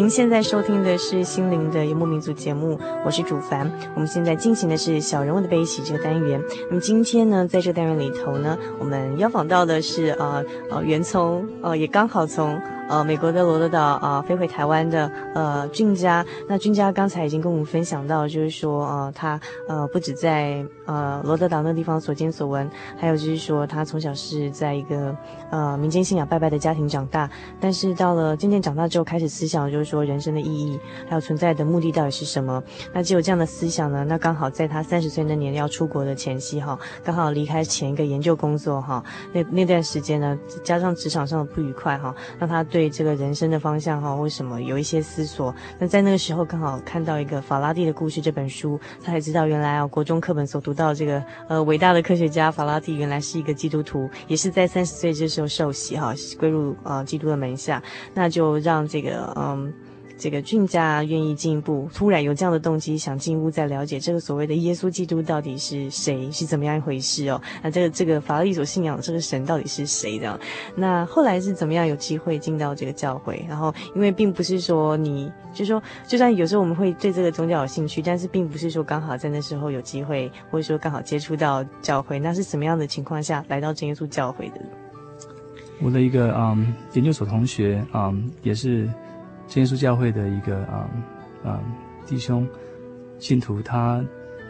[0.06, 3.68] 您现在收听的是心灵的游牧民族节目，我是主凡。
[3.96, 6.40] 我们现在进行的是小人物的悲喜这个单元。
[6.70, 12.62] 那么今天呢，在这个单元里头呢，我们邀访到的是呃呃，袁聪呃也刚好从。
[12.88, 25.18] 呃，美国的罗德岛啊、呃，飞回台湾的呃俊佳，那俊佳刚才已经跟我们分享到，就是说呃，他呃不止在呃罗德岛那地方所见所闻，还有就是说他从小是在一个
[25.50, 27.28] 呃民间信仰拜拜的家庭长大，
[27.60, 32.62] 但是到了渐渐长大之后，开始思想就是说人生的意义，还有存在的目的到底是什么？
[32.94, 42.64] 那只有这样的思想呢，那刚好在他三十岁那年要出国的前夕哈，刚好离开前一个研究工作哈，那那段时间呢，加上职场上的不愉快哈，让他。
[42.76, 45.56] 对这个人生的方向哈，为什么有一些思索？
[45.80, 57.82] 那在那个时候刚好看到一个法拉第的故事这本书，他才知道原来啊，国中课本所读到这个呃伟大的科学家法拉第原来是一个基督徒，也是在三十岁这时候受洗哈，归入呃基督的门下，
[58.14, 59.74] 那就让这个嗯。
[60.26, 67.40] 这个俊家愿意进一步，突然有这样的动机，想进一步再了解这个所谓的耶稣基督到底是谁，是怎么样一回事哦？
[67.62, 70.40] 那这个这个法拉第所信仰的这个神到底是谁的？
[70.76, 73.46] 那后来是怎么样有机会进到这个教会？
[73.48, 84.56] 然后因为并不是说你，就说就算有时候我们会对这个宗教有兴趣，但是并不是说刚好在那时候有机会，或者说刚好接触到教会，那是什么样的情况下来到真耶稣教会的？
[85.84, 88.90] 我的一个嗯研究所同学嗯也是。
[89.48, 90.90] 真耶稣教会的一个啊
[91.44, 91.60] 啊
[92.06, 92.48] 弟兄
[93.20, 94.04] 信徒，他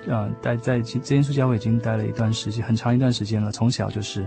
[0.09, 3.51] 啊待在真耶稣教会已经待了一段时间，很长一段时间了。
[3.51, 4.25] 从小就是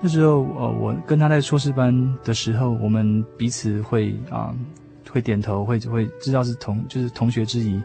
[0.00, 4.54] 那时候，呃，我跟他在硕士班的时候，我们彼此会啊
[5.10, 7.80] 会点头，会会知道是同就是同学之谊。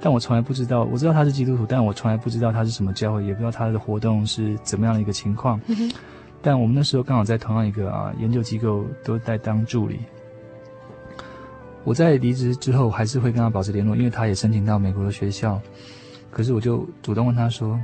[0.00, 5.60] 但我从来不知道，我知道他是基督徒，但我从来不知道他是什么教会，也不知道他的活动是怎么样的一个情况。
[5.68, 5.88] 嗯、
[6.40, 10.00] 但我们那时候刚好在同样一个啊研究机构都在当助理。
[11.84, 15.60] 我在离职之后还是会跟他保持联络，因为他也申请到美国的学校。
[16.30, 17.78] 可是我就主动问他说：“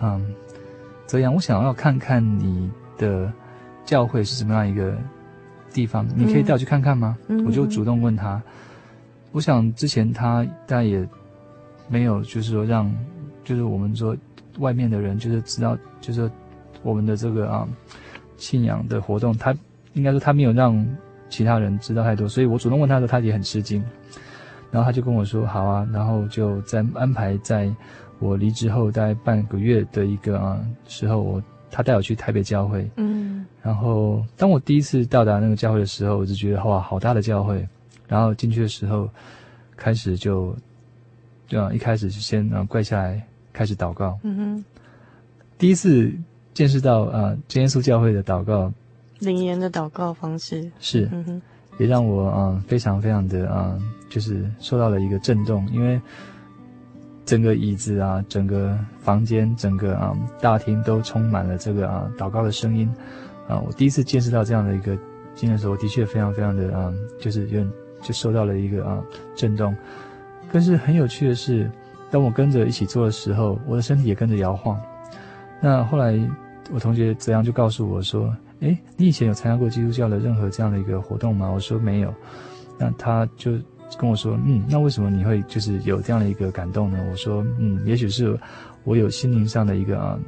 [0.00, 0.34] 嗯，
[1.06, 3.32] 泽阳，我想要看看你的
[3.84, 4.96] 教会是什么样一个
[5.72, 8.40] 地方，你可以带我去看看吗？”嗯、我就主动问他。
[9.32, 11.08] 我想之前他大概也
[11.88, 12.94] 没有，就是说让，
[13.42, 14.16] 就是我们说
[14.58, 16.30] 外面的人就是知道，就是说
[16.82, 17.66] 我们的这个啊
[18.36, 19.54] 信仰的活动，他
[19.94, 20.86] 应该说他没有让。
[21.28, 23.82] 其他人知道太多，所以我主动问他的时候，他也很吃惊。
[24.70, 27.72] 然后他就跟我说：“好啊。”然后就在安排在
[28.18, 32.90] 我离职后大概半个月的一个啊时候，我他带我去台北教会。
[32.96, 33.46] 嗯。
[33.62, 37.66] 然后当我第一次到达那个教会的时候，我就觉得哇，好大的教会。
[38.08, 39.08] 然后进去的时候，
[39.76, 40.54] 开始就，
[41.48, 43.22] 对啊，一开始就先啊跪下来
[43.52, 44.18] 开始祷告。
[44.24, 44.64] 嗯哼。
[45.58, 46.12] 第一次
[46.52, 48.70] 见识到啊真耶稣教会的祷告。
[49.20, 51.42] 灵言的祷告方式是，嗯哼，
[51.78, 53.78] 也让我啊非常非常的啊，
[54.10, 56.00] 就是受到了一个震动，因为
[57.24, 62.88] 整个椅子啊，整个房间，整个啊大厅都充满了这个啊祷告的声音
[63.48, 63.58] 啊。
[63.66, 64.94] 我第一次见识到这样的一个
[65.34, 69.02] 经验的时候，我的确非常非常的啊，就是有点就受到了一个啊
[69.34, 69.74] 震动。
[70.52, 71.70] 可是很有趣的是，
[72.10, 74.78] 当我跟着一起做的时候，我的身体也跟着摇晃。
[75.60, 76.16] 那后来
[76.70, 78.30] 我同学泽阳就告诉我说。
[78.60, 81.50] 诶，你以前有参加过基督教的任何这样的一个活动吗？
[81.50, 82.12] 我说没有，
[82.78, 83.52] 那他就
[83.98, 86.98] 跟我说，嗯，那为什么你会就是有这样的一个感动呢？
[87.10, 88.38] 我说，嗯，也许是
[88.84, 90.18] 我有心灵上的一个啊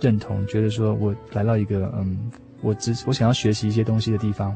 [0.00, 2.30] 认同，觉得说我来到一个嗯，
[2.60, 4.54] 我只我想要学习一些东西的地方，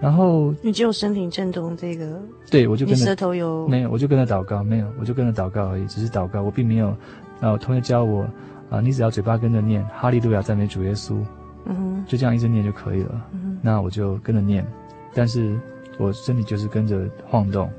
[0.00, 2.20] 然后你只有身体震动这个，
[2.50, 6.86] 对，我就跟着舌头有没有，我就跟着祷告，没有，我就跟着祷告而已，只是祷告，我并没有，
[7.38, 8.26] 然后我同学教我
[8.70, 11.16] 啊，你只要嘴巴跟着念哈利路亚赞美主耶稣。
[11.66, 13.26] 嗯，就这样一直念就可以了。
[13.32, 14.66] 嗯，那我就跟着念，
[15.14, 15.58] 但是
[15.98, 17.70] 我身体就是跟着晃动。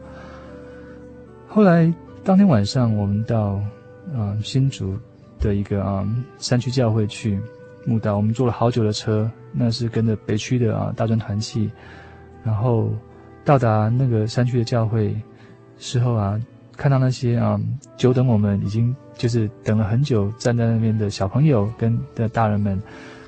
[1.48, 3.62] 后来当天晚上，我们到
[4.14, 4.98] 嗯新竹
[5.40, 7.40] 的一个啊、嗯、山区教会去
[7.86, 11.70] 墓道，我们坐了好久的车，那是跟着北区的啊大专团契，
[12.44, 12.90] 然后
[13.44, 15.16] 到达那个山区的教会
[15.78, 16.42] 时候啊，
[16.76, 17.62] 看到那些啊
[17.96, 22.82] 久等我们已经就是等了很久站在那边的小朋友跟的大人们。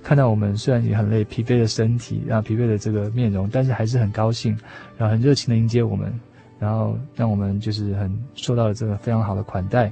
[0.07, 4.57] 看到我们虽然也很累，疲惫的身体，然后疲惫的这个面容，但是还是很高兴，
[4.97, 6.17] 然后很热情的迎接我们，
[6.57, 9.91] 然后让我们就是很受到了这个非常好的款待，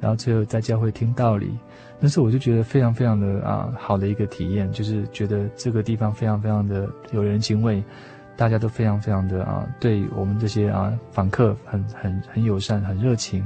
[0.00, 1.50] 然后最后在教会听道理，
[1.98, 7.82] 那时候我就觉得非常非常的啊好的一个体验，就是觉得这个地方非常非常的有人情味，
[8.36, 13.44] 大家都非常非常的啊对我们这些啊访客很很很友善，很热情。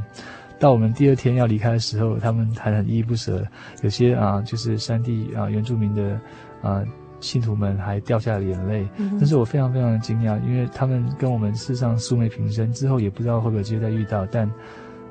[0.59, 3.45] 到我们第二天要离开的时候，他们还很依依不舍。
[3.83, 6.19] 有些啊，就是山地啊原住民的
[6.63, 6.83] 啊
[7.21, 14.51] 信徒们还掉下了眼泪，嗯、但是我非常非常的惊讶，因为他们跟我们事实上素昧平生，之后也不知道会不会有机会再遇到，但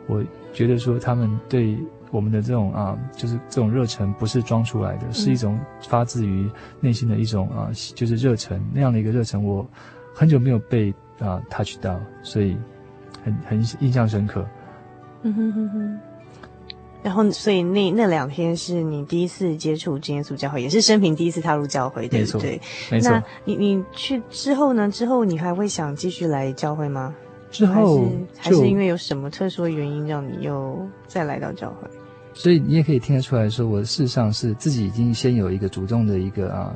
[0.07, 0.23] 我
[0.53, 1.77] 觉得说他们对
[2.11, 9.67] 我们的这种啊，就是这种热忱不是装出来的，是一种发自于内心的一种啊，就是热忱那样的一个热忱，我
[10.13, 12.55] 很久没有被啊 touch 到，所以
[13.23, 14.45] 很很印象深刻。
[15.23, 15.99] 嗯哼哼哼。
[17.01, 22.61] 然后，所以那那两天是你第一次接触真耶稣教会，也是生平第一次踏入教会，对不对？
[22.89, 23.11] 没错。
[23.11, 24.89] 那你你去之后呢？
[24.89, 27.13] 之后你还会想继续来教会吗？
[27.51, 28.05] 之后
[28.37, 31.89] 还是还是因为有什么特殊的原因让你又再来到教会？
[32.33, 36.73] 所以你也可以听得出来说，我事实上是自己已经先有一个主动的一个啊，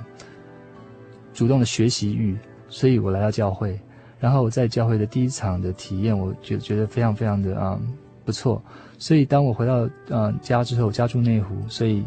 [1.34, 2.38] 主动的学习欲，
[2.68, 3.80] 所以我来到教会。
[4.20, 7.80] 然后我在教会的第一场的体验，我觉觉得非常非常的啊
[8.28, 8.62] 不错。
[9.00, 12.02] 所以当我回到呃家之后，家住内湖，所以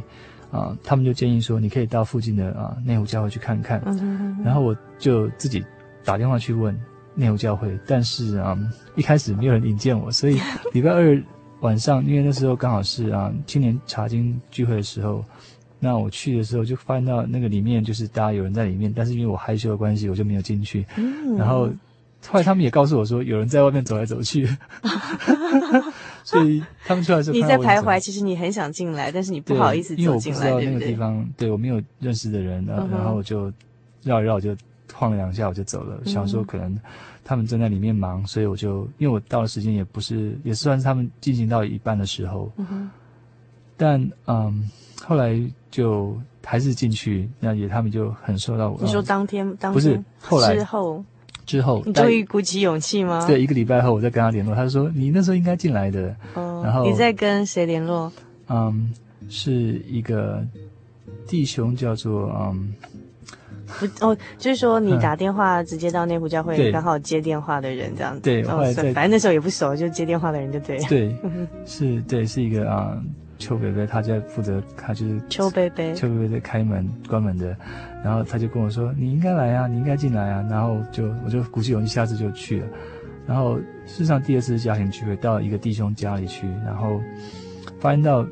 [0.51, 3.81] 啊、呃，他们就建议说，你可以到附近的啊、呃、内湖教会去看看。
[4.45, 5.65] 然后我就自己
[6.05, 6.79] 打电话去问
[7.15, 10.39] 内湖教会，但是啊、呃，一开始没有人引荐我，所以
[10.75, 11.23] 礼拜二
[11.61, 15.25] 晚上，因为那时候刚好是啊青年查经聚会的时候，
[15.79, 20.85] 那我去的时候就发现到那个里面就是大家有人在里面，但是因为我害羞的关系，我就没有进去。
[20.97, 21.37] 嗯。
[21.37, 21.71] 然后
[22.27, 24.49] 后来他们也告诉我说，有人在外面走来走去。
[26.25, 27.99] 所以他们出来的时候，你在徘徊。
[27.99, 33.53] 其实你很想进来，但是你不好意思走进来，因为我不知道那个地方，对，对我没有认识的人，然后然后我就
[34.03, 34.57] 绕一绕，就
[34.93, 36.01] 晃了两下，我就走了。
[36.05, 36.79] 嗯、想说可能
[37.25, 42.51] 他们正在里面忙，所以我就因为我到的时间也不是，也算是他们进行到一半的时候。
[42.57, 42.91] 嗯、
[43.77, 44.71] 但嗯，
[45.03, 45.41] 后来
[45.71, 48.79] 就还是进去，那也他们就很受到我。
[48.83, 51.05] 你说当天，当天不是后来之后。
[51.51, 53.27] 之后，你终于鼓起勇气吗？
[53.27, 56.15] 对，一个礼拜后我再跟他联络，他就说你那时候应该进来的。
[56.35, 58.13] 哦，然后你在跟谁联络？
[58.49, 58.93] 嗯，
[59.29, 60.47] 是一个
[61.27, 62.73] 弟兄叫做嗯，
[63.67, 68.21] 不哦，就是说你打电话直接到内湖教会，刚好接电话的人这样子。
[68.21, 70.79] 对，后来反正那时候也不熟，就接电话的人就对。
[70.85, 71.17] 对，
[71.67, 72.97] 是，对，是一个啊。
[73.41, 77.57] 邱伯伯，他在负责，他就是邱伯伯，邱伯伯在开门关门的，
[78.05, 82.67] 然后他就跟我说：“你应该来啊，你应该进来啊。”然后就我就鼓起勇气，下次就去了。
[83.27, 87.01] 然后事实上第二次家庭聚会，到一个弟兄家里去，然后
[87.81, 88.25] 发现到，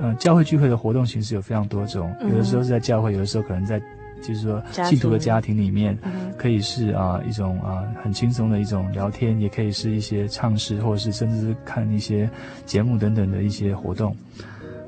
[0.00, 3.82] 呃，教会聚会的活动形式有非常多种，有的时候是在教会，有的时候可能在。
[4.24, 5.98] 就是说，信徒的家庭里面，
[6.38, 12.30] 可以是啊一种啊很轻松的一种聊天，也可以是一些唱诗，或者是甚至是看一些
[12.64, 14.16] 节目等等的一些活动。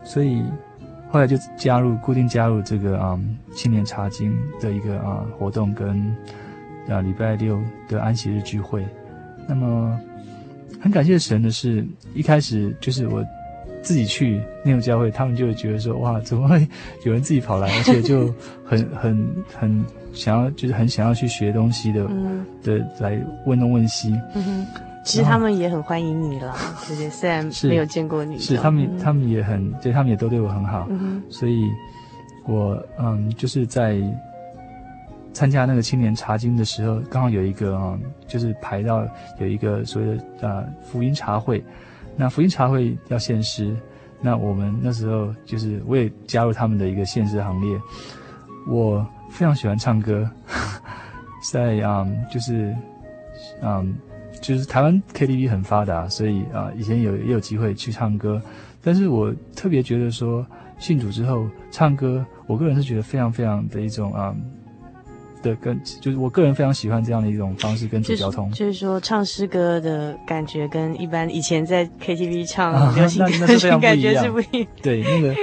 [0.05, 0.43] 所以
[1.11, 3.19] 后来就加入，固定加入这个啊
[3.55, 6.15] 青年茶经的一个啊活动，跟
[6.89, 8.87] 啊礼拜六的安息日聚会。
[9.49, 9.99] 那么
[10.81, 13.25] 很感谢神的是，一开始就是我。
[13.83, 16.67] 自己去那种教会，他们就会觉得说：“哇，怎么会
[17.05, 18.35] 有人自己跑来， 而且就
[18.65, 19.85] 很很很
[20.15, 24.19] 想要，就是很想要去学东西的，嗯、的来问东问西。
[24.35, 24.67] 嗯哼”
[25.05, 26.57] 其实他们也很欢迎你了，
[26.89, 30.87] 对对，虽然没有见过你，是他们，他们也很，对他们也都对我很好。
[30.89, 31.71] 嗯，所以
[32.47, 34.01] 我嗯，就是在
[35.33, 39.07] 参加那个青年茶经的时候，刚好有一个啊、嗯，就是排到
[39.39, 41.63] 有一个所谓的啊福音茶会。
[42.17, 43.77] 那福音茶会要献诗，
[44.21, 47.79] 那我们那时候就是我也加入他们的一个献诗行列。
[48.69, 50.27] 我非常喜欢唱歌，
[51.53, 52.75] 在啊、嗯，就是
[53.61, 53.95] 嗯，
[54.45, 58.41] 就是台湾 KTV 很发达，所以啊，以前有也有机会去唱歌。
[58.83, 60.47] 但是我特别觉得说，
[60.79, 64.35] 信主之后唱歌，我个人是觉得非常非常的一种啊。
[65.43, 74.67] 的跟就是我个人非常喜欢这样的一种方式跟主交通，就是说唱诗歌的感觉跟一般以前在 KTV 唱流行歌曲感觉是不一样。
[74.83, 75.35] 对，那个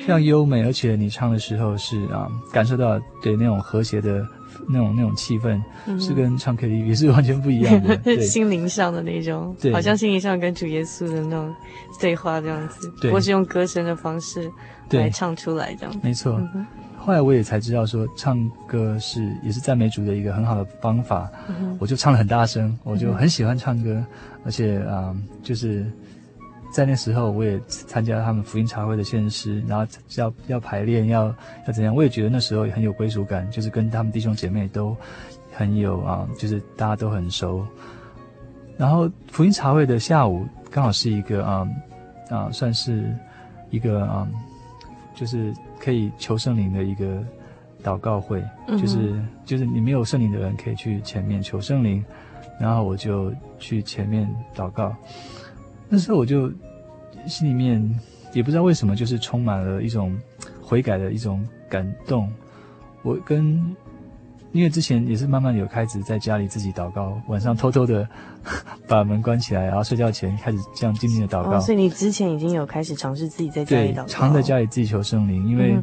[0.00, 4.26] 非常优美，而且你唱的时候是啊，感受到对那种和谐的
[4.68, 8.20] 那种那种气氛，嗯、是跟唱 KTV 是完全不一样的， 对。
[8.20, 11.54] 心灵上的那种，对，好像心灵上跟主耶稣的那种
[12.00, 14.50] 对话这样子，对，或是用歌声的方式
[14.90, 16.40] 来唱出来这样子，没错。
[16.54, 16.66] 嗯
[17.04, 21.28] 后来我也才知道，说唱歌是也是赞美主的一个很好的方法。
[21.48, 24.06] 嗯、我就唱了很大声，我就很喜欢唱歌，嗯、
[24.44, 25.84] 而且啊、呃，就是
[26.72, 31.26] 在那时候我也参加他们福音茶会的献诗，然后要要排练，要
[31.66, 34.96] 要怎样，我也觉得那时候也很有归属感，就是跟他们弟兄姐妹都
[35.52, 37.64] 很有啊，就是大家都很熟。
[38.76, 41.68] 然后福音茶会的下午刚好是一个啊
[42.30, 43.14] 啊，算是
[43.70, 44.26] 一个啊。
[45.14, 47.22] 就是可以求圣灵的一个
[47.84, 52.02] 祷告会，嗯、就是就是你没有圣灵的人可以去前面求圣灵，
[52.58, 54.96] 然后我就去前面祷告。
[55.92, 56.50] 那时候我就
[57.26, 58.00] 心里面
[58.32, 60.18] 也不知道为什么，就是充满了一种
[60.62, 62.32] 悔改的一种感动。
[63.02, 63.62] 我跟
[64.52, 68.08] 因为之前也是慢慢有开始在家里自己祷告，晚上偷偷的
[68.88, 71.58] 把门关起来，然后睡觉前开始这样静静的祷告。
[71.58, 75.76] 哦，所以你之前已经有开始尝试自己在家里祷告，常在家里自己求圣灵，因为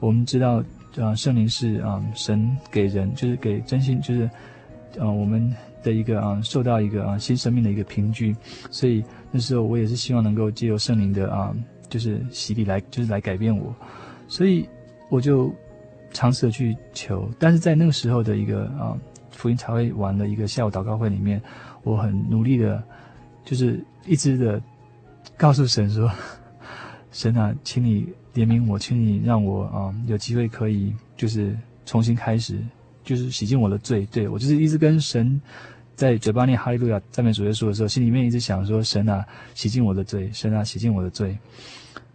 [0.00, 0.60] 我们知道
[0.98, 4.24] 啊，圣灵是啊神给人就是给真心就是
[4.98, 8.36] 啊我们的一个啊受到一个啊新生命的一个凭据，
[8.70, 11.54] 所以那时候我也是希望能够借由圣灵的啊
[11.88, 13.74] 就是洗礼来就是来改变我，
[14.28, 14.68] 所以
[15.08, 15.54] 我就。
[16.14, 18.94] 尝试的去求，但是在那个时候的一个啊
[19.30, 21.40] 福音茶会完的一个下午祷告会里面，
[21.84, 22.84] 我很努力的，
[23.46, 24.62] 就是一直的
[25.38, 26.12] 告诉神说
[27.12, 31.56] ：“神啊，请你怜悯我，请你让我啊有机会可以就是
[31.86, 32.58] 重新开始，
[33.02, 35.40] 就是洗净我的罪。”对，我就是一直跟神
[35.94, 39.24] 在嘴巴念哈利路亚赞美主耶稣的时候，心里面一直想说：“神啊，
[39.54, 41.36] 洗净我的罪，神啊，洗净我的罪。”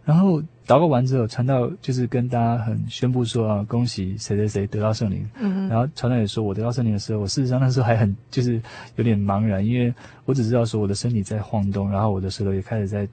[0.04, 5.28] 然后祷告完之后，传道就是跟大家很宣布说啊，恭喜谁谁谁得到圣灵。
[5.38, 5.68] 嗯。
[5.68, 8.60] 然后传道也说，我得到圣灵的时候，我事实上那时候还很就是
[8.96, 9.92] 有点茫然，因为
[10.24, 13.06] 我只知道说我的身体在晃动，然后我的舌头也开始在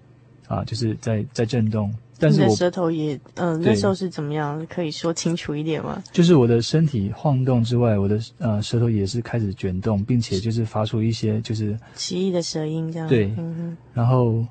[0.47, 1.93] 啊，就是在在震动。
[2.19, 4.65] 但是我的舌头也嗯、呃，那时候是怎么样？
[4.67, 6.03] 可以说清楚一点吗？
[6.11, 13.07] 就是我的身体晃动之外，我的呃舌头也是开始卷动，并且就是发出一些就是奇异的舌音，这样。
[13.07, 13.25] 对。
[13.37, 13.77] 嗯哼。
[13.93, 14.45] 然后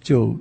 [0.00, 0.36] 就。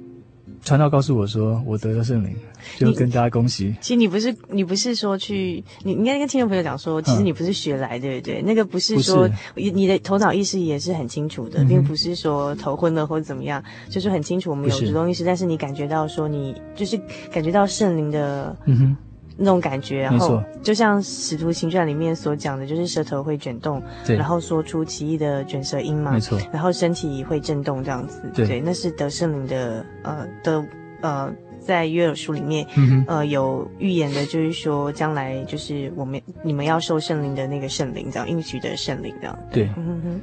[0.64, 2.36] 传道告诉我说，我得了圣灵，
[2.78, 3.76] 就跟大家恭喜。
[3.82, 8.42] 其实你不是，你不是说去，你应该跟听众朋友讲说，其实你不是学来，对不对？
[8.42, 17.00] 那个不是说，你的头脑意识也是很清楚的，并不是说头昏了或者怎么样，就是很清楚我们有主动意识，但是你感觉到说，你就是
[17.32, 18.98] 感觉到圣灵的，嗯哼。
[19.40, 30.66] 那种感觉，然后就像《使徒行传》里面所讲的，就是舌头会卷动，对，然后说出奇异的卷舌音嘛，没错，然后身体会震动这样子，对，对那是得圣灵的，呃的
[31.02, 31.32] 呃，
[31.68, 40.22] 在约尔书里面，嗯、呃有预言的，就是说将来就是我们你们要受圣灵的那个圣灵，这样应许的圣灵这样，对，嗯哼，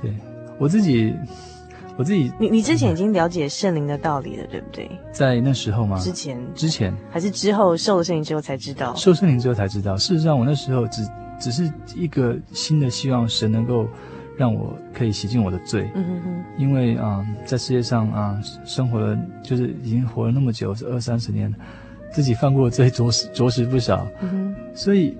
[0.00, 0.10] 对
[0.58, 1.14] 我自己。
[1.98, 4.86] 我自己，你你之前已经了解圣灵的道理了，对不对？
[5.12, 5.98] 在那时候吗？
[5.98, 8.94] 之前，之前还是之后受了圣灵之后才知道？
[8.96, 9.96] 受圣灵之后才知道。
[9.96, 11.08] 事实上，我那时候只
[11.40, 13.88] 只是一个新的希望，神能够
[14.36, 15.90] 让我可以洗净我的罪。
[15.94, 16.44] 嗯哼哼。
[16.58, 21.52] 因为啊、呃，在世界上啊、呃，生活了就是已经活了那么久，是二三十年，
[22.10, 24.06] 自己犯过的罪着实 着实不少。
[24.20, 24.56] 嗯哼。
[24.74, 25.16] 所以，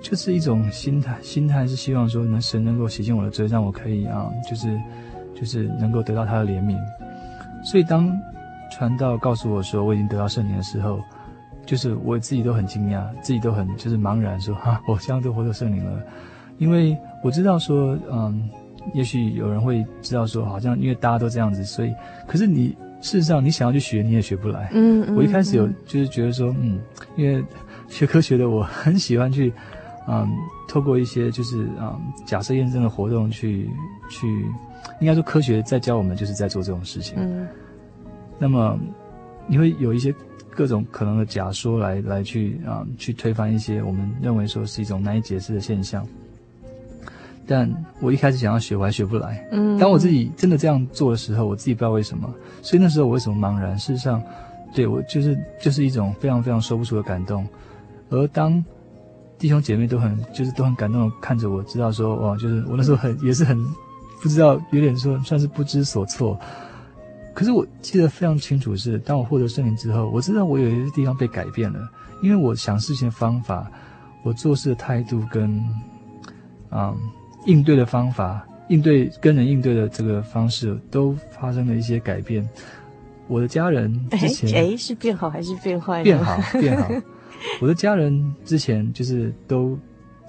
[0.00, 4.78] 就是一种心态，心态是希望说，能神能够洗净我的罪，让我可以啊、呃，就是。
[5.34, 6.78] 就是能够得到他的怜悯，
[7.64, 8.16] 所以当
[8.70, 11.00] 传道告诉我说我已经得到圣灵的时候，
[11.66, 16.00] 就是我自己都很惊讶，自己都很就是茫然说，说哈，我现在都活到圣灵了，
[16.58, 18.48] 因为我知道说，嗯，
[18.92, 21.94] 也许有人会知道说，好像因为大家都这样子，所以，
[22.26, 24.70] 可是你事实上你想要去学，你也学不来。
[24.74, 26.80] 嗯，嗯，我一开始有就是觉得说，嗯，
[27.16, 27.42] 因为
[27.88, 29.52] 学科学的我很喜欢去，
[30.08, 30.28] 嗯，
[30.68, 33.68] 透过一些就是嗯假设验证的活动去
[34.10, 34.46] 去。
[35.00, 37.14] 应该说，科学在教我们，就是在做这种事情。
[37.16, 37.46] 嗯，
[38.36, 38.76] 那么
[39.46, 40.12] 你会有一些
[40.50, 46.04] 各种可能的假说来来去啊，去推翻一些我们认为说是一种难以解释的现象。
[47.46, 47.70] 但
[48.00, 49.46] 我一开始想要学，我还学不来。
[49.52, 52.32] 嗯，当我自己真的这样做的时候，我自己不知道为什么。
[52.62, 53.78] 所以那时候我为什么茫然？
[53.78, 54.22] 事实上，
[54.74, 57.46] 对我就是就是一种非常非常说不出的感动。
[58.10, 58.64] 而当
[59.38, 63.58] 弟兄姐妹都很就是都很感动的看着我，知道说哇，就是我那时候很也是很。
[64.22, 66.38] 不知道，有点说算是不知所措。
[67.34, 71.80] 可是我记得非常清楚是，当我获得圣灵之后，我知道我有一些地方被改变了，
[72.22, 73.68] 因为我想事情的方法，
[74.22, 75.60] 我做事的态度跟，
[76.70, 76.96] 嗯，
[77.46, 82.48] 应对的方法，应对跟人应对的这个方式，都发生了一些改变。
[83.28, 86.02] 我的家人之前，哎，是变好还是变坏？
[86.02, 86.88] 变好，变好。
[87.60, 89.78] 我的家人之前就是都。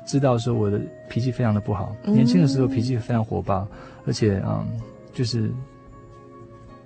[0.06, 3.66] 知道说我的脾气非常的不好，年轻的时候脾气非常火爆，
[4.06, 4.68] 而且嗯，
[5.14, 5.50] 就是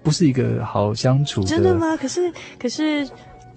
[0.03, 1.47] 不是一个好相处的。
[1.47, 1.97] 真的吗？
[1.97, 3.09] 可是可是，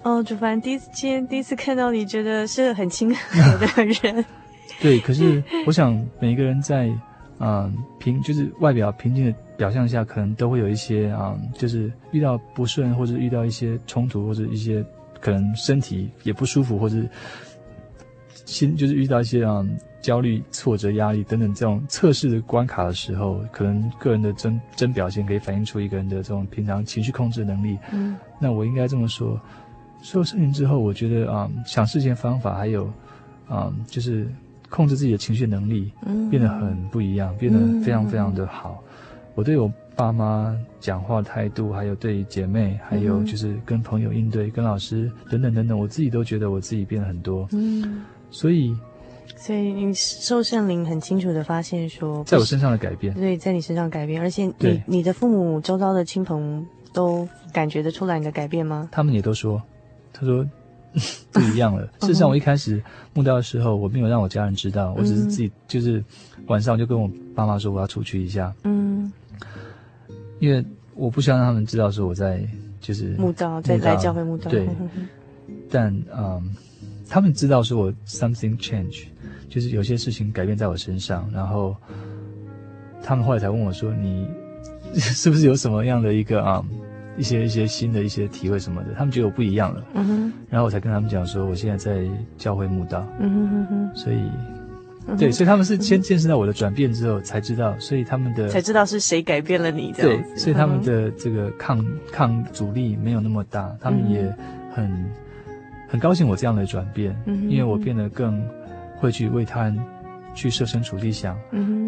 [0.03, 4.25] 哦，主凡第一次今天，第一次看到你，觉得是很亲和的人。
[4.81, 6.91] 对，可是我想每个人在
[7.39, 14.85] 嗯平就是外表平静的表象下，可能都会有一些嗯，就是遇到不顺或者遇到一些冲突或者一些
[15.21, 16.97] 可能身体也不舒服或者。
[18.47, 19.65] 心就是遇到一些啊
[20.01, 27.79] 焦虑、挫折、压力等等这种测试的关卡的时候，可能个人的真真表现可以反映出一个人的这种平常情绪控制能力。
[27.93, 29.41] 嗯，那我应该这么说：
[30.03, 32.91] 受圣灵之后，我觉得啊，想事情的方法还有
[33.49, 34.27] 啊，就是
[34.71, 38.83] 控制自己的情绪能力，嗯，变得很不一样，变得非常非常的好。
[38.87, 38.93] 嗯，
[39.35, 47.47] 我对我爸妈讲话态度，还有对姐妹，还有就是跟朋友应对、跟老师等等等等，我自己都觉得我自己变了很多。
[47.53, 48.75] 嗯，所以，
[49.37, 58.89] 所以你受圣灵很清楚的发现说，在我身上的改变，对，在你身上改变，而且你你的父母周遭的亲朋都感觉得出来你的改变吗？
[58.93, 59.61] 他们也都说，
[60.13, 60.47] 他说
[61.33, 61.87] 不一样了。
[62.01, 62.83] 事实上，我一开始
[63.15, 66.03] 慕道的时候，我没有让我家人知道，我只是自己就是
[66.47, 68.53] 晚上就跟我爸妈说我要出去一下。
[68.65, 69.13] 嗯。
[70.39, 70.65] 因为
[70.95, 72.43] 我不希望让他们知道说我在
[72.81, 74.51] 就是慕道，在来教会慕道。
[74.51, 74.67] 对，
[75.71, 76.43] 但嗯，
[77.09, 79.05] 他们知道说我 something change，
[79.51, 81.77] 就是有些事情改变在我身上，然后
[83.03, 84.27] 他们后来才问我说，你
[84.99, 86.79] 是不是有什么样的一个啊、嗯、
[87.21, 88.95] 一些一些新的一些体会什么的？
[88.97, 89.85] 他们觉得我不一样了。
[89.95, 90.33] 嗯哼。
[90.49, 92.05] 然后我才跟他们讲说，我现在在
[92.37, 93.07] 教会慕道。
[93.21, 93.91] 嗯哼哼哼。
[93.95, 94.19] 所以。
[95.19, 100.05] 对，所以他们是先见识到我的转变之后才知道，所以他们的才知道是谁改变了你的。
[100.05, 104.23] 对，所以他们的这个抗抗阻力没有那么大，他们也
[104.73, 105.05] 很
[105.89, 108.41] 很高兴我这样的转变，因为我变得更
[108.99, 109.77] 会去为他人
[110.33, 111.37] 去设身处地想，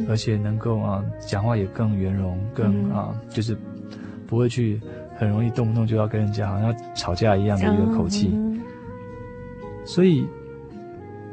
[0.09, 3.57] 而且能够啊讲话也更圆融，更啊就是
[4.27, 4.81] 不会去
[5.23, 8.37] 很容易动不动就要跟人家好像吵架一样的一个口气，
[9.85, 10.27] 所以。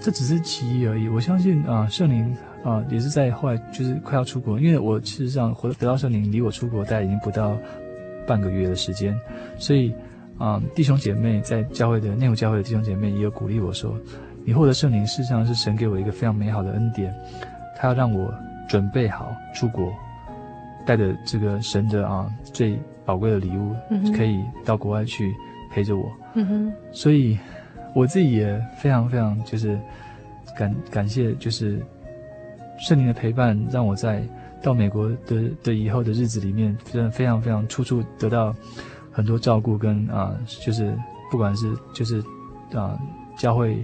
[0.02, 1.10] 这只是其一而已。
[1.10, 2.34] 我相信啊，圣灵
[2.64, 7.58] 啊，也是在后来就是快要出国，因为我事实上得到圣灵离我出国大概已经不到
[8.26, 9.14] 半个月的时间，
[9.58, 9.94] 所以
[10.38, 13.94] 啊，弟兄姐妹在教会的内部教会的弟兄姐妹也有鼓励我说，
[14.46, 17.14] 你获得圣灵事实上是神给我一个非常美好的恩典，
[17.76, 18.34] 他要让我
[18.70, 19.92] 准备好出国，
[20.86, 22.80] 带着这个神的啊最
[23.10, 23.76] 宝贵的礼物，
[24.16, 25.34] 可以到国外去
[25.72, 26.04] 陪着我。
[26.36, 27.38] 嗯哼，所以。
[27.96, 29.78] 我自己也非常非常就是
[30.56, 31.84] 感感谢，就是
[32.78, 34.22] 圣灵的陪伴，让我在
[34.62, 38.56] 到美国的的以后的日子里面，真的非常非常处处得到
[39.12, 40.96] 很多照顾跟啊，就是
[41.32, 42.24] 不管是就是
[42.76, 42.96] 啊
[43.36, 43.84] 教会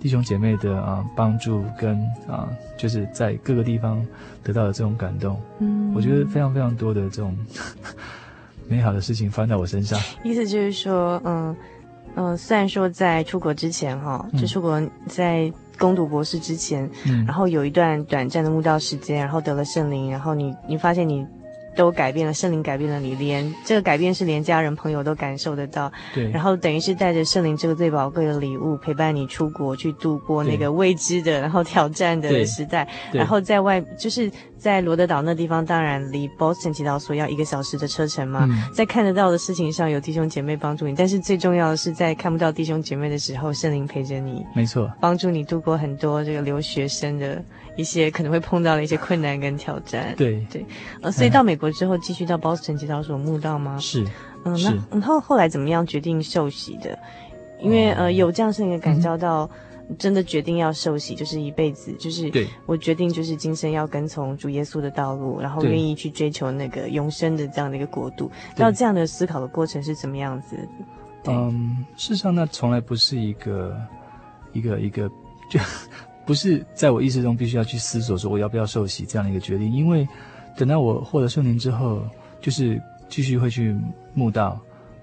[0.00, 2.48] 弟兄姐妹的啊帮助跟啊，
[2.78, 4.04] 就是在各个地方
[4.42, 7.36] 得到的这种感动，嗯，我觉得非常非常多的这种
[8.68, 9.98] 美好的事情发生在我身上。
[10.22, 11.56] 意思就是说，嗯。
[12.14, 21.26] 嗯、呃，虽然说在出国之前哈，就出国在攻读博士之前，嗯，然后有一段短暂的慕道时间，然后得了圣灵，然后你你发现你。
[21.74, 25.90] 都改变了，圣灵改变了你，连这个改变是连家人朋友都感受得到。
[26.14, 32.86] 对，然后等于是带着圣灵这个最宝贵的礼物，陪伴你出国去度过那个未知的，然后挑战的时代。
[33.10, 34.30] 然后在外，就是
[34.62, 38.46] 在罗德岛那地方，当然离 Boston 祈祷所要一个小时的车程嘛。
[38.48, 44.46] 嗯、在看得到的事情上有弟兄姐妹帮助你，但是最重要的是在看不到弟兄姐妹的时候，圣灵陪着你。
[44.54, 47.42] 没错，帮助你度过很多这个留学生的。
[47.74, 50.62] 一些可能会碰到的一些困难跟挑战，对对，
[51.00, 53.78] 呃，所以到美国之后继续到 Boston 祈祷所慕道吗？
[53.80, 54.04] 是，
[54.44, 56.98] 嗯，那然后后来怎么样决定受洗的？
[57.62, 59.48] 因为呃有这样事情感召到，
[59.98, 68.30] 真的决定要受洗，就是一辈子，就是对我决定就是今生要跟从主耶稣的道路，然后愿意去追求那个永生的这样的一个国度。
[68.56, 70.56] 那这样的思考的过程是怎么样子？
[71.26, 73.76] 嗯，事实上那从来不是一个
[74.52, 75.08] 一个一个
[75.50, 75.60] 就。
[76.24, 80.06] 不是在我意识中必须要去思索说我要不要受洗这样的一个决定，因为
[80.56, 82.00] 等到我获得圣灵之后，
[82.40, 83.76] 就是继续会去
[84.14, 84.56] 慕道。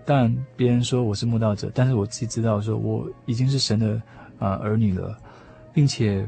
[0.05, 4.01] 当然，别人说我是慕道者，但是我自己知道说我已经是神的
[4.39, 5.15] 啊、呃、儿女了，
[5.73, 6.27] 并且。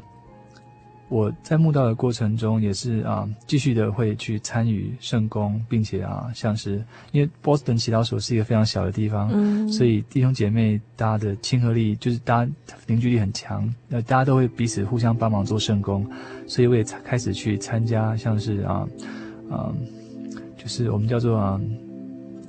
[1.14, 6.82] 我在慕道的过程中，也是啊，继续的会去参与圣工，并且啊，像是
[7.12, 12.52] 因为波士顿祈祷所是一个非常小的地方，嗯，所以弟兄姐妹大家的亲和力就是大家
[12.88, 16.10] 凝聚力很强，那大家都会彼此互相帮忙做圣工，
[16.48, 18.88] 所以我也开始去参加像是啊，
[19.50, 19.76] 啊，
[20.56, 21.60] 就是我们叫做啊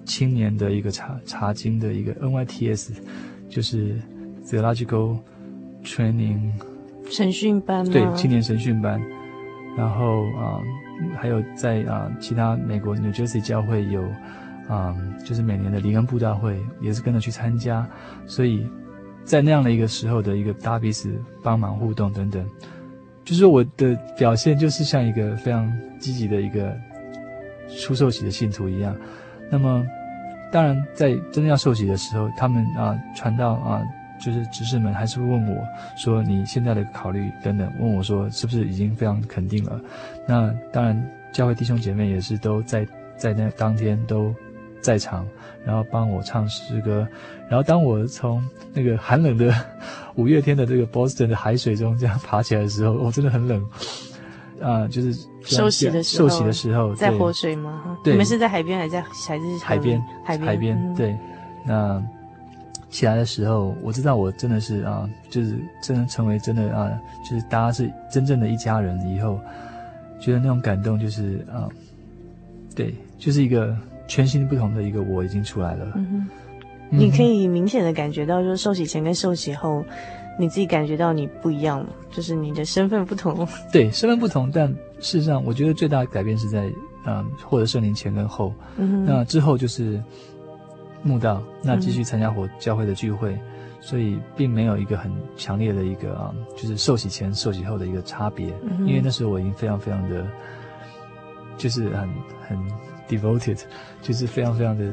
[0.04, 2.90] 青年的一个查查经的一个 NYTS，
[3.48, 4.00] 就是
[4.46, 5.18] Theological
[5.84, 6.52] Training。
[7.10, 7.92] 神训班吗？
[7.92, 8.98] 对，青年神训班，
[9.76, 10.60] 然后啊、
[11.00, 14.02] 嗯，还有在啊其他美国 New Jersey 教会有
[14.68, 17.86] 啊、嗯，就是每年的灵恩布道会，也是跟着去参加，
[18.26, 18.66] 所以
[19.24, 21.12] 在那样的一个时候的一个大彼此
[21.42, 22.46] 帮忙互动等等，
[23.24, 26.72] 就是我的表现就是像一个非常积极的一个
[27.78, 28.96] 出受洗的信徒一样。
[29.50, 29.84] 那么，
[30.50, 33.82] 当然在真正要受洗的时候，他们啊传道啊。
[34.24, 35.66] 就是执事们还是会问我，
[35.96, 39.80] 说你现在的考虑等等，问我说是不是已经非常肯定了？
[40.26, 44.32] 那当然，教会弟兄姐妹也是都在在那当天都
[44.80, 45.26] 在场，
[45.64, 47.06] 然后帮我唱诗歌。
[47.48, 48.42] 然后当我从
[48.72, 49.52] 那个寒冷的
[50.14, 53.66] 五月天的这个 Boston 的海水中这样爬起来的时候，我真的很冷。
[54.60, 55.12] 啊，就是
[55.42, 57.98] 受洗的时候，受洗的时候，在活水吗？
[58.04, 60.00] 对，你们是在海边还是在还是海边？
[60.24, 60.94] 海边，海边。
[60.94, 61.18] 对，
[61.66, 62.00] 那
[62.93, 66.93] 起来的时候，我知道我真的是啊，就是真的成为真的啊，
[67.28, 69.40] 就是大家是真正的一家人以后，
[70.20, 71.66] 觉得那种感动就是啊，
[72.76, 73.76] 对，就是一个
[74.07, 75.90] 全新不同的一个我已经出来了。
[75.97, 76.28] 嗯
[76.90, 79.84] 哼，你可以明显的感觉到，就是受洗前跟受洗后。
[80.38, 83.47] 你自己感觉到你不一样了，就是你的身份不同。
[83.70, 84.66] 对，身份不同，但
[84.99, 86.72] 事实上，我觉得最大的改变是在，
[87.07, 88.51] 嗯，获得圣灵前跟后。
[88.78, 89.05] 嗯哼。
[89.05, 90.03] 那之后就是
[91.03, 93.40] 慕道，那继续参加火教会的聚会，嗯、
[93.80, 98.53] 所以并没有一个很强烈的一个啊，就是受洗前、受洗后的一个差别。
[98.62, 98.86] 嗯。
[98.86, 100.26] 因为那时候我已经非常非常的，
[101.57, 102.09] 就是很
[102.48, 102.59] 很
[103.09, 103.61] devoted，
[104.00, 104.84] 就是非常非常的。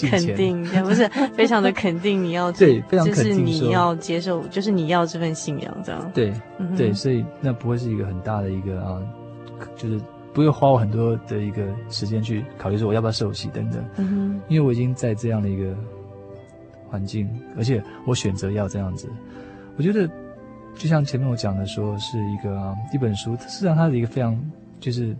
[0.00, 8.98] 肯定也不是 非常的肯定，你要对，非常肯定，就是你要接受，就是你要这份信仰，这样对，嗯、对，所以那不会是一个很大的一个啊，
[9.76, 10.00] 就是
[10.32, 15.74] 不会花我很多的一个时间去考虑说我要不要受洗等等，嗯哼，因为我已经在这样的一个
[16.88, 19.08] 环境，而且我选择要这样子，
[19.76, 20.08] 我觉得
[20.74, 24.38] 就像前面我讲的说是一个啊一本书，事实上它是一个非常
[24.80, 25.16] 就是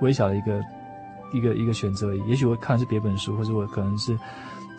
[0.00, 0.60] 微小的一个。
[1.32, 4.16] 一个一个选择而已，也许我看的是别本书，或者我可能是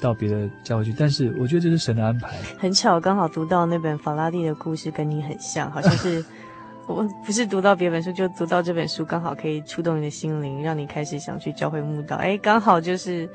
[0.01, 2.38] 到别的教会去，但是我觉得这是神的安排。
[2.57, 6.23] 很巧，刚好读到那本法拉第的故事，跟你很像，好像是
[6.88, 12.15] 我不是读到别本书，就读到这本书，刚好可以触动你的心灵，让你开始想去教会慕道。
[12.15, 13.29] 哎，刚好就是。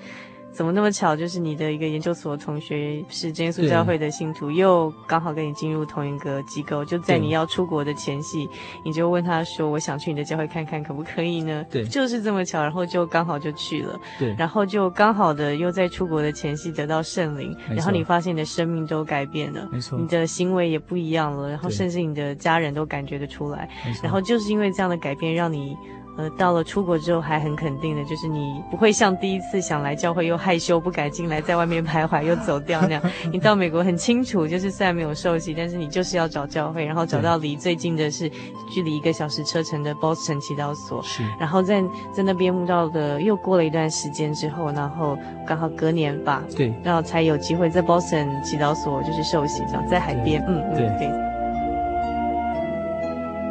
[0.53, 1.17] 怎么那么巧？
[1.17, 6.85] 就是你的一个研究所同学是真耶稣教会的信徒，又刚好跟你进入同一个机构。
[6.85, 8.47] 就在你要出国的前夕，
[8.85, 13.99] 你就问他说：“我想去你的教会看看，可不可以呢？”对，就是这么巧，然后就刚好就去了。
[14.19, 23.69] 对，然后就刚好的又在出国的前夕得到圣灵，然后你发现你的生命都改变了，没错，你的行为也不一样了，然后甚至你的家人都感觉得出来。
[24.03, 25.75] 然后就是因为这样的改变，让你。
[26.17, 33.03] 呃，到了出国之后还很肯定的，就是你不会像第一次想来教会又害羞不敢进来，在外面徘徊又走掉那样。
[33.33, 38.31] 你到美国很清楚，就是虽然没有受洗，但是你就是要找教会，然后找到离最近的是
[38.71, 41.03] 距离一个小时车程的 Boston 祈祷所。
[41.03, 41.23] 是。
[41.41, 41.83] 然后在
[42.15, 51.32] 在那边慕到的，又过了一段时间之后，然后刚好隔年吧，对，然后才有机会在 Boston 祈祷所就是受洗，这样在海边，嗯，对对。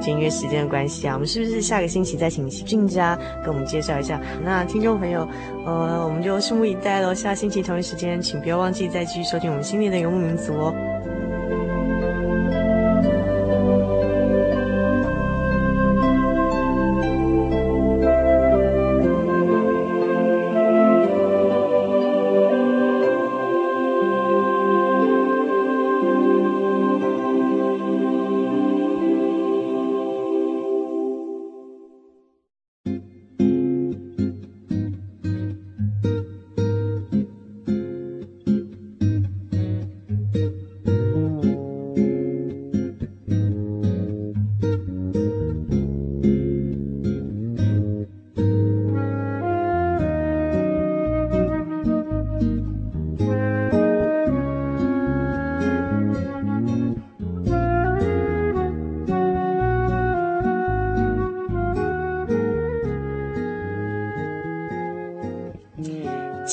[0.10, 4.20] 因为时间的关系啊，我们是不是下个星期再请俊佳跟我们介绍一下？
[4.44, 5.28] 那听众朋友，
[5.66, 7.14] 呃，我们就拭目以待喽。
[7.14, 10.74] 下星期同一时间，请不要忘记再继续收听我们心灵的游牧民族哦。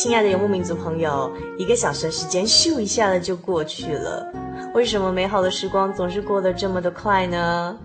[0.01, 1.29] 亲爱的游牧民族朋友，
[1.59, 4.33] 一个小时的时间咻一下子就过去了。
[4.73, 7.77] 为什么美好的时光总是过得这么的快呢？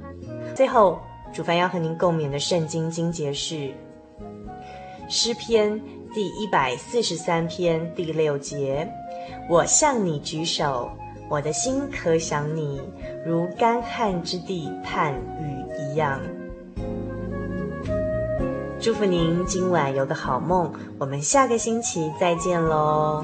[0.53, 0.99] 最后，
[1.33, 3.71] 主凡要和您共勉的圣经经节是
[5.09, 5.81] 诗篇
[6.13, 8.87] 第一百四十三篇第六节
[9.49, 10.91] ：“我向你举手，
[11.27, 12.79] 我的心可想你，
[13.25, 16.21] 如干旱之地盼雨一样。”
[18.83, 23.23] 祝福您今晚有个好梦，我们下个星期再见喽。